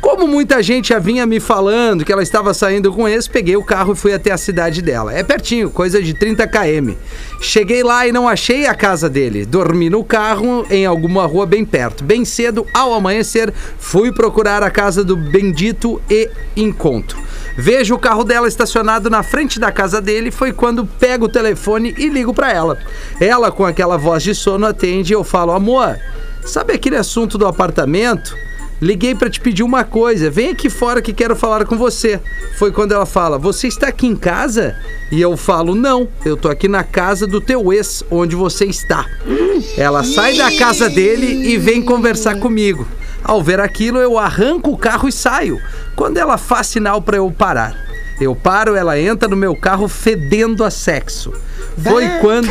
[0.01, 3.63] Como muita gente já vinha me falando que ela estava saindo com esse, peguei o
[3.63, 5.13] carro e fui até a cidade dela.
[5.13, 6.93] É pertinho, coisa de 30 km.
[7.41, 9.45] Cheguei lá e não achei a casa dele.
[9.45, 12.03] Dormi no carro em alguma rua bem perto.
[12.03, 17.19] Bem cedo, ao amanhecer, fui procurar a casa do bendito e encontro.
[17.59, 20.31] Vejo o carro dela estacionado na frente da casa dele.
[20.31, 22.79] Foi quando pego o telefone e ligo pra ela.
[23.19, 25.99] Ela, com aquela voz de sono, atende e eu falo: Amor,
[26.45, 28.33] sabe aquele assunto do apartamento?
[28.81, 30.31] Liguei pra te pedir uma coisa.
[30.31, 32.21] Vem aqui fora que quero falar com você.
[32.57, 34.77] Foi quando ela fala: Você está aqui em casa?
[35.11, 39.05] E eu falo: Não, eu tô aqui na casa do teu ex, onde você está.
[39.77, 42.87] Ela sai da casa dele e vem conversar comigo.
[43.21, 45.59] Ao ver aquilo, eu arranco o carro e saio.
[45.99, 47.75] Quando ela faz sinal pra eu parar.
[48.21, 51.33] Eu paro, ela entra no meu carro fedendo a sexo.
[51.77, 52.49] Foi quando.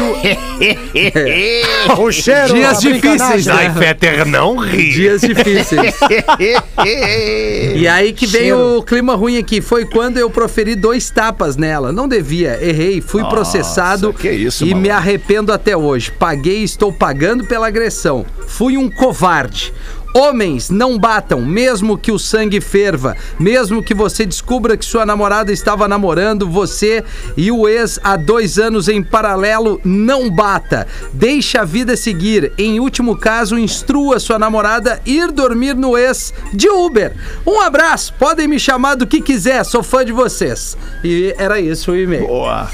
[1.99, 3.74] O cheiro, Dias difíceis, né?
[3.74, 4.90] Fetter, não ri.
[4.90, 5.94] Dias difíceis.
[7.74, 9.61] E aí que vem o clima ruim aqui.
[9.61, 11.92] Foi quando eu proferi dois tapas nela.
[11.92, 16.11] Não devia, errei, fui processado que isso, e me arrependo até hoje.
[16.11, 18.24] Paguei e estou pagando pela agressão.
[18.46, 19.72] Fui um covarde.
[20.14, 25.52] Homens, não batam, mesmo que o sangue ferva, mesmo que você descubra que sua namorada
[25.52, 27.04] estava namorando você
[27.36, 30.86] e o ex há dois anos em paralelo, não bata.
[31.12, 32.52] Deixe a vida seguir.
[32.59, 37.14] Em último caso, instrua sua namorada ir dormir no ex de Uber.
[37.46, 40.76] Um abraço, podem me chamar do que quiser, sou fã de vocês.
[41.04, 42.26] E era isso o e-mail.
[42.26, 42.68] Boa.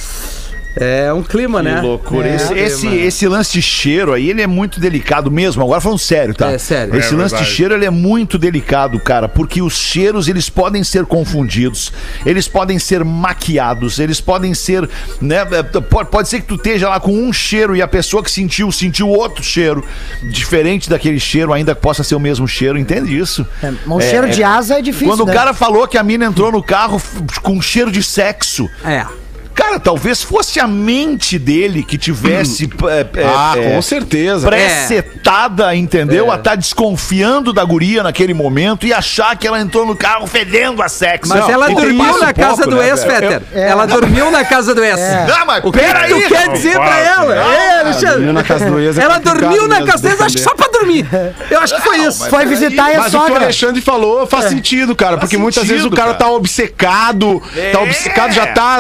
[0.76, 1.80] É um clima, Que né?
[1.80, 2.26] loucura.
[2.28, 5.62] É, esse, esse, esse lance de cheiro aí, ele é muito delicado mesmo.
[5.62, 6.50] Agora falando sério, tá?
[6.50, 6.96] É sério.
[6.96, 7.50] Esse É lance de verdade.
[7.56, 11.92] cheiro, ele é muito delicado, cara, porque os cheiros, eles podem ser confundidos,
[12.26, 14.88] eles podem ser maquiados, eles podem ser,
[15.20, 18.22] né, é, pode, pode ser que tu esteja lá com um cheiro e a pessoa
[18.22, 19.84] que sentiu, sentiu outro cheiro,
[20.30, 23.46] diferente daquele cheiro, ainda que possa ser o mesmo cheiro, entende isso?
[23.62, 25.32] É, mas o cheiro de asa é difícil, Quando né?
[25.32, 27.00] o cara falou que a mina entrou no carro
[27.42, 29.06] com cheiro de sexo, É.
[29.54, 34.46] Cara, talvez fosse a mente dele que tivesse é, é, Ah, é, com certeza.
[34.48, 36.30] pré-setada, entendeu?
[36.30, 40.82] A estar desconfiando da guria naquele momento e achar que ela entrou no carro fedendo
[40.82, 41.28] a sexo.
[41.32, 43.04] Mas Não, ela dormiu na casa pouco, do né, ex?
[43.04, 43.42] Fetter.
[43.52, 43.68] É.
[43.68, 44.98] Ela dormiu na casa do ex.
[45.28, 47.34] Não, mas O que, peraí, tu quer não dizer pra pode, ela?
[47.34, 47.52] não.
[47.52, 48.08] É, Alexandre.
[48.14, 50.54] dormiu na casa do ex é Ela dormiu na casa do ex, acho que só
[50.54, 51.06] pra dormir.
[51.50, 52.28] Eu acho que foi isso.
[52.28, 53.44] Foi visitar e a Mas o que o sogra.
[53.44, 55.18] Alexandre falou faz sentido, cara.
[55.18, 56.18] porque muitas sentido, vezes o cara, cara.
[56.18, 57.42] tá obcecado,
[57.72, 58.78] tá obcecado, já tá,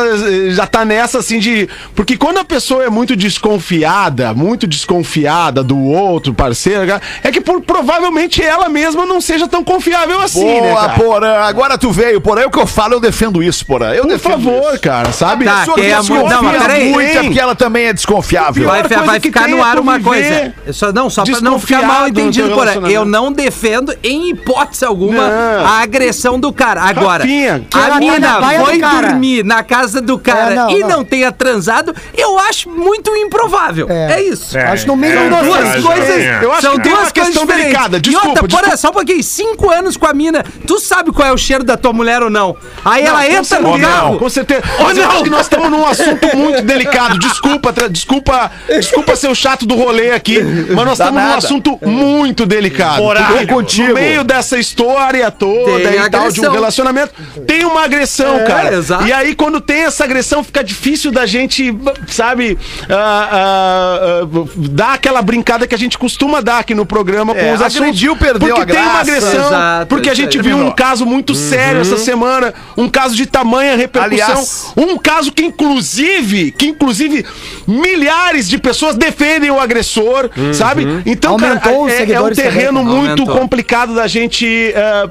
[0.50, 1.68] já tá nessa assim de.
[1.94, 7.60] Porque quando a pessoa é muito desconfiada, muito desconfiada do outro parceiro, é que por-
[7.62, 10.60] provavelmente ela mesma não seja tão confiável assim, né?
[10.72, 10.92] Boa, Cara?
[10.98, 11.34] Porã.
[11.40, 12.42] Agora tu veio, Porã.
[12.42, 13.92] É o que eu falo, eu defendo isso, Porã.
[13.92, 14.80] Eu Por defendo favor, isso.
[14.82, 15.44] cara, sabe?
[15.44, 16.90] Tá, Pessoa que que é a desconfia mu- não, mas peraí.
[16.90, 18.66] muito é porque ela também é desconfiável.
[18.68, 20.72] Vai, vai ficar no é ar uma conviver coisa.
[20.72, 22.74] Só, não, só pra não ficar mal entendido, teu por aí.
[22.74, 22.94] relacionamento.
[23.00, 25.66] Eu não defendo, em hipótese alguma, Não.
[25.66, 26.82] a agressão do cara.
[26.82, 29.08] Agora, Rafinha, ela a tá na mina foi cara.
[29.08, 30.88] dormir na casa do cara É, não, e não.
[30.88, 31.04] não.
[31.04, 33.86] tenha transado, eu acho muito improvável.
[33.90, 34.22] É, É.
[34.22, 34.56] isso.
[34.56, 35.42] É, Acho no mínimo é.
[35.42, 36.42] Duas verdade, coisas.
[36.42, 37.64] Eu acho são que tem duas coisas questão diferentes.
[37.72, 37.96] delicada.
[37.96, 38.64] e Desculpa, outra, desculpa.
[38.64, 41.64] porra, só um pouquinho, cinco anos com a mina, tu sabe qual é o cheiro
[41.64, 42.56] da tua mulher ou não?
[42.84, 44.18] Aí ela com entra no carro.
[44.18, 44.62] Com certeza.
[44.80, 47.18] Mas eu acho que nós estamos num assunto muito delicado.
[47.18, 52.46] Desculpa, desculpa, desculpa ser o chato do rolê aqui, mas nós estamos num assunto muito
[52.46, 53.02] delicado.
[53.02, 53.88] Tô contigo.
[53.88, 57.12] No meio dessa história toda Tem e tal de um relacionamento,
[57.46, 58.74] tem uma agressão, É, cara.
[58.74, 59.06] exato.
[59.06, 61.74] E aí, quando tem essa agressão, fica difícil da gente,
[62.08, 62.56] sabe,
[62.88, 67.40] ah, ah, ah, dar aquela brincada que a gente costuma dar aqui no programa com
[67.40, 67.76] É, os assuntos.
[67.88, 69.00] agrediu, perdeu porque a tem uma graça.
[69.00, 73.26] agressão, Exato, porque a gente viu um caso muito sério essa semana, um caso de
[73.26, 77.24] tamanha repercussão, Aliás- um caso que inclusive, que inclusive
[77.66, 80.86] milhares de pessoas defendem o agressor, sabe?
[81.06, 82.94] Então, Aumentou cara, é, é um terreno também.
[82.94, 83.38] muito Aumentou.
[83.38, 85.08] complicado da gente, é,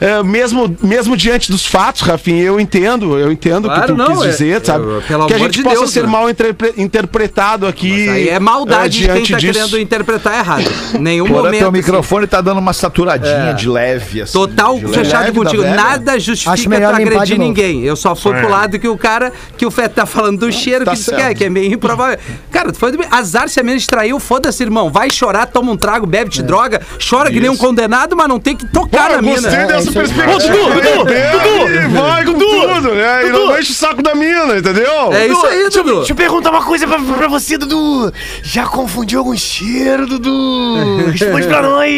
[0.00, 3.96] é, mesmo, mesmo diante dos fatos, Rafinha, eu entendo, eu entendo o que Claro, tu
[3.98, 4.75] não, quis é- dizer, sabe?
[4.78, 6.08] Pelo que a gente de possa Deus, ser né?
[6.10, 8.08] mal interpre- interpretado aqui.
[8.08, 9.52] Aí é maldade de eh, quem diante tá disso.
[9.52, 10.64] querendo interpretar errado.
[10.98, 11.58] Nenhum Porã, momento.
[11.58, 11.76] teu assim.
[11.78, 14.32] microfone tá dando uma saturadinha de leve, assim.
[14.32, 14.94] Total de leve.
[14.98, 15.62] fechado contigo.
[15.62, 15.74] velha.
[15.74, 17.82] Nada justifica tu de agredir ninguém.
[17.82, 18.40] Eu só fui É.
[18.40, 21.06] pro lado que o cara, que o Feto tá falando do cheiro, Tá que, diz
[21.06, 21.38] que, é, certo.
[21.38, 22.18] que é meio improvável.
[22.50, 22.98] Cara, tu foi do...
[23.10, 24.90] azar se a menina distraiu, foda-se, irmão.
[24.90, 28.38] Vai chorar, toma um trago, bebe, te droga, chora que nem um condenado, mas não
[28.40, 29.40] tem que tocar na mina.
[29.40, 30.38] gostei É, dessa perspectiva.
[30.38, 33.26] Dudu, Dudu, Dudu, vai com tudo, né?
[33.26, 35.12] E não enche o saco da mina, entendeu?
[35.12, 35.96] É isso aí, Dudu.
[35.98, 38.12] Deixa eu perguntar uma coisa pra, pra você, Dudu.
[38.42, 41.10] Já confundiu algum cheiro, Dudu?
[41.12, 41.90] Responde pra nós.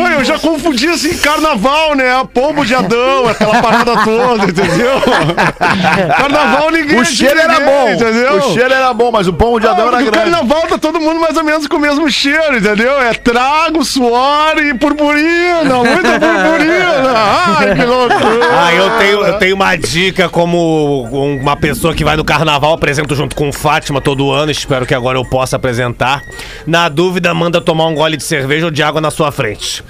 [0.00, 2.14] Olha, eu já confundi assim, carnaval, né?
[2.20, 4.92] A pombo de Adão, aquela parada toda, entendeu?
[6.16, 7.90] carnaval ninguém O é cheiro era ninguém, bom.
[7.90, 8.36] Entendeu?
[8.36, 10.30] O cheiro era bom, mas o pão de Ah, Adão era porque o grande.
[10.30, 13.00] carnaval tá todo mundo mais ou menos com o mesmo cheiro, entendeu?
[13.00, 17.74] É trago, suor e purpurina, muita purpurina.
[17.74, 18.46] que loucura.
[18.52, 21.02] Ah, eu tenho, eu tenho uma dica como
[21.42, 25.18] uma pessoa que vai no carnaval, apresento junto com Fátima todo ano, espero que agora
[25.18, 26.22] eu possa apresentar.
[26.66, 29.82] Na dúvida, manda tomar um gole de cerveja ou de água na sua frente.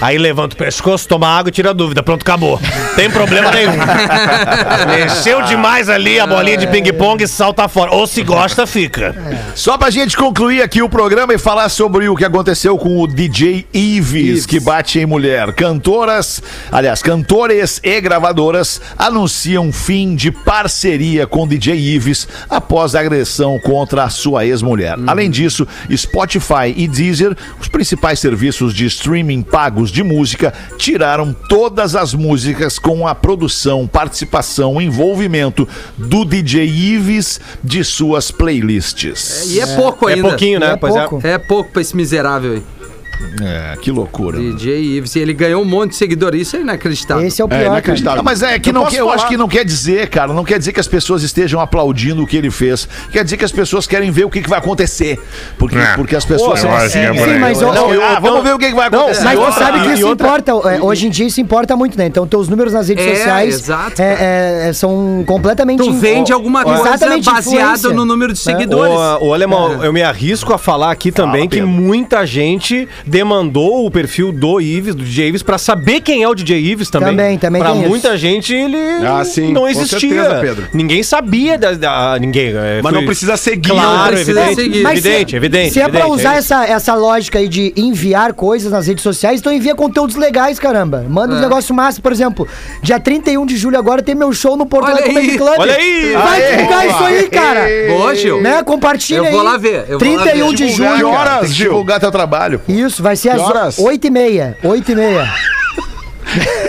[0.00, 2.02] Aí levanta o pescoço, toma água e tira a dúvida.
[2.02, 2.60] Pronto, acabou.
[2.96, 3.72] Tem problema nenhum.
[4.88, 7.92] Mexeu demais ali a bolinha de ping-pong e salta fora.
[7.94, 9.14] Ou se gosta, fica.
[9.54, 13.06] Só pra gente concluir aqui o programa e falar sobre o que aconteceu com o
[13.06, 15.52] DJ Ives, que bate em mulher.
[15.52, 16.42] Cantoras,
[16.72, 23.58] aliás, cantores e gravadoras anunciam fim de parceria com o DJ Ives após a agressão
[23.58, 24.96] contra a sua ex-mulher.
[25.06, 31.94] Além disso, Spotify e Deezer, os principais serviços de streaming pagos de música, tiraram todas
[31.94, 39.50] as músicas com a produção, participação, envolvimento do DJ Ives de suas playlists.
[39.50, 40.28] E é pouco É ainda.
[40.28, 40.70] pouquinho, né?
[40.70, 40.76] É é.
[40.76, 41.20] pouco.
[41.26, 42.62] É pouco pra esse miserável aí.
[43.42, 44.38] É, que loucura.
[44.38, 45.14] DJ Ives.
[45.16, 46.40] E ele ganhou um monte de seguidores.
[46.42, 47.26] Isso é inacreditável.
[47.26, 47.68] Esse é o É pior, cara.
[47.74, 48.16] inacreditável.
[48.18, 50.44] Não, mas é que Eu não quer, eu acho que não quer dizer, cara, não
[50.44, 52.88] quer dizer que as pessoas estejam aplaudindo o que ele fez.
[53.10, 55.18] Quer dizer que as pessoas querem ver o que, que vai acontecer.
[55.58, 55.94] Porque, É.
[55.96, 57.00] porque as pessoas Pô, são eu acho assim.
[57.00, 59.24] que é Sim, mas Não, eu- ah, vamos ver o que, que vai acontecer.
[59.24, 62.06] Mas outra- sabe que isso outra- importa, é, hoje em dia isso importa muito, né?
[62.06, 65.78] Então teus números nas redes É, sociais exato, é, é, são completamente...
[65.82, 68.42] Tu vende Ó, alguma coisa exatamente, baseado no número de É.
[68.42, 68.92] seguidores.
[68.94, 73.90] Ô, ô, Alemão, eu me arrisco a falar aqui também que muita gente demandou o
[73.90, 77.08] perfil do Ives, do DJ Ives, pra saber quem é o DJ Ives também.
[77.10, 77.88] Também, também Pra tem isso.
[77.88, 78.76] muita gente ele
[79.06, 79.98] Ah, sim, não com existia.
[80.00, 80.66] certeza, Pedro.
[80.72, 82.48] Ninguém sabia da, da- ninguém.
[82.48, 83.70] é, Mas foi- não precisa seguir.
[83.70, 84.82] Claro, Não precisa evidente, seguir.
[84.82, 85.72] Mas se- evidente, evidente.
[85.72, 86.54] Se é pra evidente, usar isso.
[86.54, 91.04] essa, essa lógica aí de enviar coisas nas redes sociais, então envia conteúdos legais, caramba.
[91.08, 91.40] Manda um É.
[91.40, 92.46] negócio massa, por exemplo.
[92.82, 95.38] Dia 31 de julho agora tem meu show no Porto Olha Alegre Comedy aí.
[95.38, 95.54] Club.
[95.58, 96.12] Olha aí.
[96.14, 97.66] Vai Aê, divulgar isso aí, cara.
[97.88, 98.40] Boa, Gil.
[98.40, 98.62] Né?
[98.62, 99.32] Compartilha Eu aí.
[99.32, 100.56] vou lá ver, eu vou lá 31 ver.
[100.56, 101.10] de julho.
[101.10, 101.68] cara, horas, que Gil?
[101.70, 102.60] divulgar teu trabalho.
[102.68, 103.76] Isso, vai ser às horas?
[103.76, 104.56] 8h30.
[104.62, 105.28] 8h30.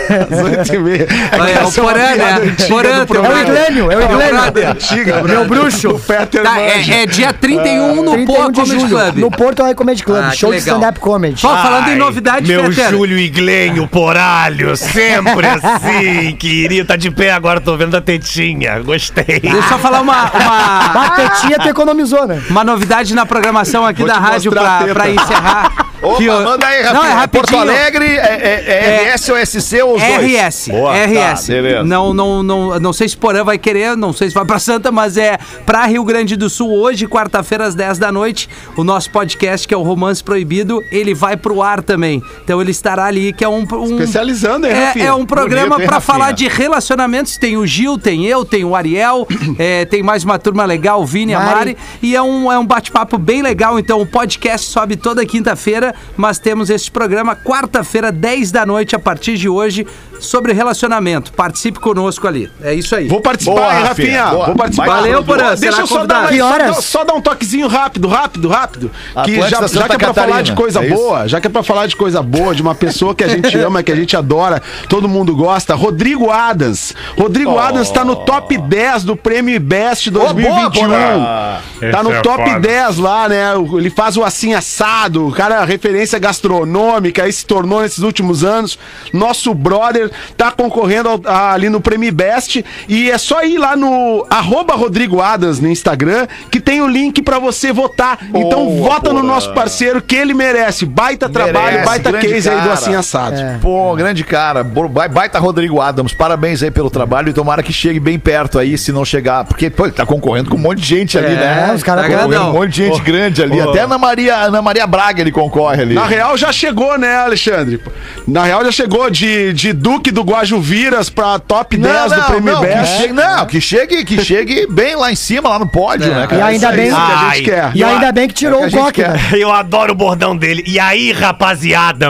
[0.05, 1.07] Às oito e meia.
[1.33, 2.55] Olha, é o Essa é Porã, né?
[2.67, 2.89] Porã.
[2.89, 4.69] É o Iglênio, é o Iglênio.
[4.69, 5.89] Antiga, Meu bruxo.
[5.89, 9.17] O Peter Tá, é, é dia 31 no 31 Pô de Comedy julho, Club.
[9.17, 10.23] no Porto Alegre Comedy Club.
[10.23, 11.45] Ah, show de stand-up comedy.
[11.45, 12.91] Ó, falando em novidade, Meu Fetter.
[12.91, 16.85] Júlio Iglenho, poralho, sempre assim, querido.
[16.85, 18.79] Tá de pé agora, tô vendo a tetinha.
[18.79, 19.39] Gostei.
[19.39, 22.41] Deixa eu só falar uma, uma, Batetinha tu economizou, né?
[22.49, 25.85] uma novidade na programação aqui Vou da rádio a pra, pra encerrar.
[26.01, 27.61] Opa, Que eu- manda aí, Não, é É Porto rapidinho.
[27.61, 30.01] Alegre, é, é- é RS ou SC ou os?
[30.01, 31.47] RS, Boa, RS.
[31.47, 34.59] tá, não, não, não, não sei se Porã vai querer, não sei se vai pra
[34.59, 38.83] Santa, mas é pra Rio Grande do Sul hoje, quarta-feira às 10 da noite, o
[38.83, 42.21] nosso podcast que é o Romance Proibido, ele vai pro ar também.
[42.43, 45.05] Então ele estará ali, que é um, um Especializando, hein, é, Rafinha?
[45.07, 47.37] é um programa Bonito, pra falar de relacionamentos.
[47.37, 49.27] Tem o Gil, tem eu, tem o Ariel,
[49.57, 51.55] é, tem mais uma turma legal, o Vini e a Mari.
[51.55, 51.77] Mari.
[52.01, 53.79] E é um, é um bate-papo bem legal.
[53.79, 58.99] Então o podcast sobe toda quinta-feira, mas temos este programa quarta-feira, 10 da noite, a
[58.99, 59.85] partir de hoje,
[60.19, 61.33] sobre relacionamento.
[61.33, 62.49] Participe conosco ali.
[62.61, 63.07] É isso aí.
[63.07, 64.45] Vou participar, Boa, hein, Rafinha, boa.
[64.47, 64.85] Vou participar.
[64.87, 66.27] Valeu, Porã, Deixa eu só dar.
[66.27, 68.91] Que só, só dar um toquezinho rápido, rápido, rápido.
[69.25, 71.47] Que Atlântida, já, já que é pra Catarina, falar de coisa é boa, já que
[71.47, 73.95] é pra falar de coisa boa, de uma pessoa que a gente ama, que a
[73.95, 76.93] gente adora, todo mundo gosta, Rodrigo Adams.
[77.17, 77.59] Rodrigo Oh.
[77.59, 80.81] Adams tá no top 10 do Prêmio Best boa, 2021.
[80.81, 81.59] Porã.
[81.79, 82.59] tá Esse no é top foda.
[82.59, 83.53] 10 lá, né?
[83.77, 88.77] Ele faz o assim assado, o cara, referência gastronômica, aí se tornou nesses últimos anos.
[89.13, 90.04] Nosso brother
[90.37, 94.73] tá concorrendo ao- a- ali no Prêmio Best e é só ir lá no arroba
[94.75, 98.17] Rodrigo Adams no Instagram que tem o link pra você votar.
[98.33, 99.27] então Boa, vota no Porã.
[99.33, 100.85] nosso parceiro que ele merece.
[100.85, 102.73] Baita Merece, trabalho, baita case aí do cara.
[102.73, 103.35] assim assado.
[103.61, 104.63] Pô, grande cara.
[104.63, 106.13] Baita Rodrigo Adams.
[106.13, 109.43] Parabéns aí pelo trabalho e tomara que chegue bem perto aí, se não chegar.
[109.45, 111.71] Porque, pô, ele tá concorrendo com um monte de gente ali, É, né?
[111.75, 112.51] os caras tá concorrendo grandão.
[112.51, 113.59] com um monte de gente grande ali.
[113.59, 115.93] Até Ana Maria, Ana Maria Braga ele concorre ali.
[115.95, 117.81] Na real já chegou, né, Alexandre?
[118.27, 122.61] Na real já chegou de, de Duque do Guajuviras pra top 10 do Prêmio não,
[122.61, 122.97] que Best.
[122.97, 126.41] chegue, não, que chegue, que chegue bem lá em cima, lá no pódio, né, cara?
[126.41, 127.71] E ainda bem- Isso que a gente quer.
[127.73, 129.33] E ainda bem que tirou É o que coque, quer.
[129.33, 130.63] Eu adoro o bordão dele.
[130.67, 132.09] E aí, rapaziada?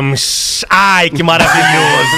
[0.67, 2.15] Ai, que maravilhoso.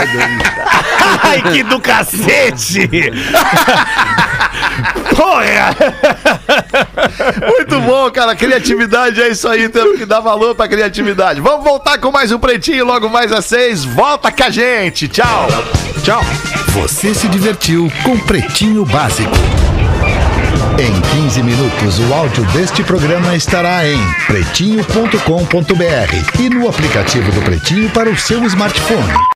[1.24, 2.88] Ai, que do cacete.
[5.16, 5.76] Porra.
[7.46, 8.34] Muito bom, cara.
[8.34, 9.68] Criatividade é isso aí.
[9.68, 11.40] Temos que dar valor pra criatividade.
[11.40, 13.84] Vamos voltar com mais um Pretinho logo mais às seis.
[13.84, 15.08] Volta com a gente.
[15.08, 15.48] Tchau.
[16.02, 16.22] Tchau.
[16.74, 19.36] Você se divertiu com Pretinho Básico.
[20.78, 27.90] Em 15 minutos, o áudio deste programa estará em pretinho.com.br e no aplicativo do Pretinho
[27.90, 29.28] para o seu smartphone.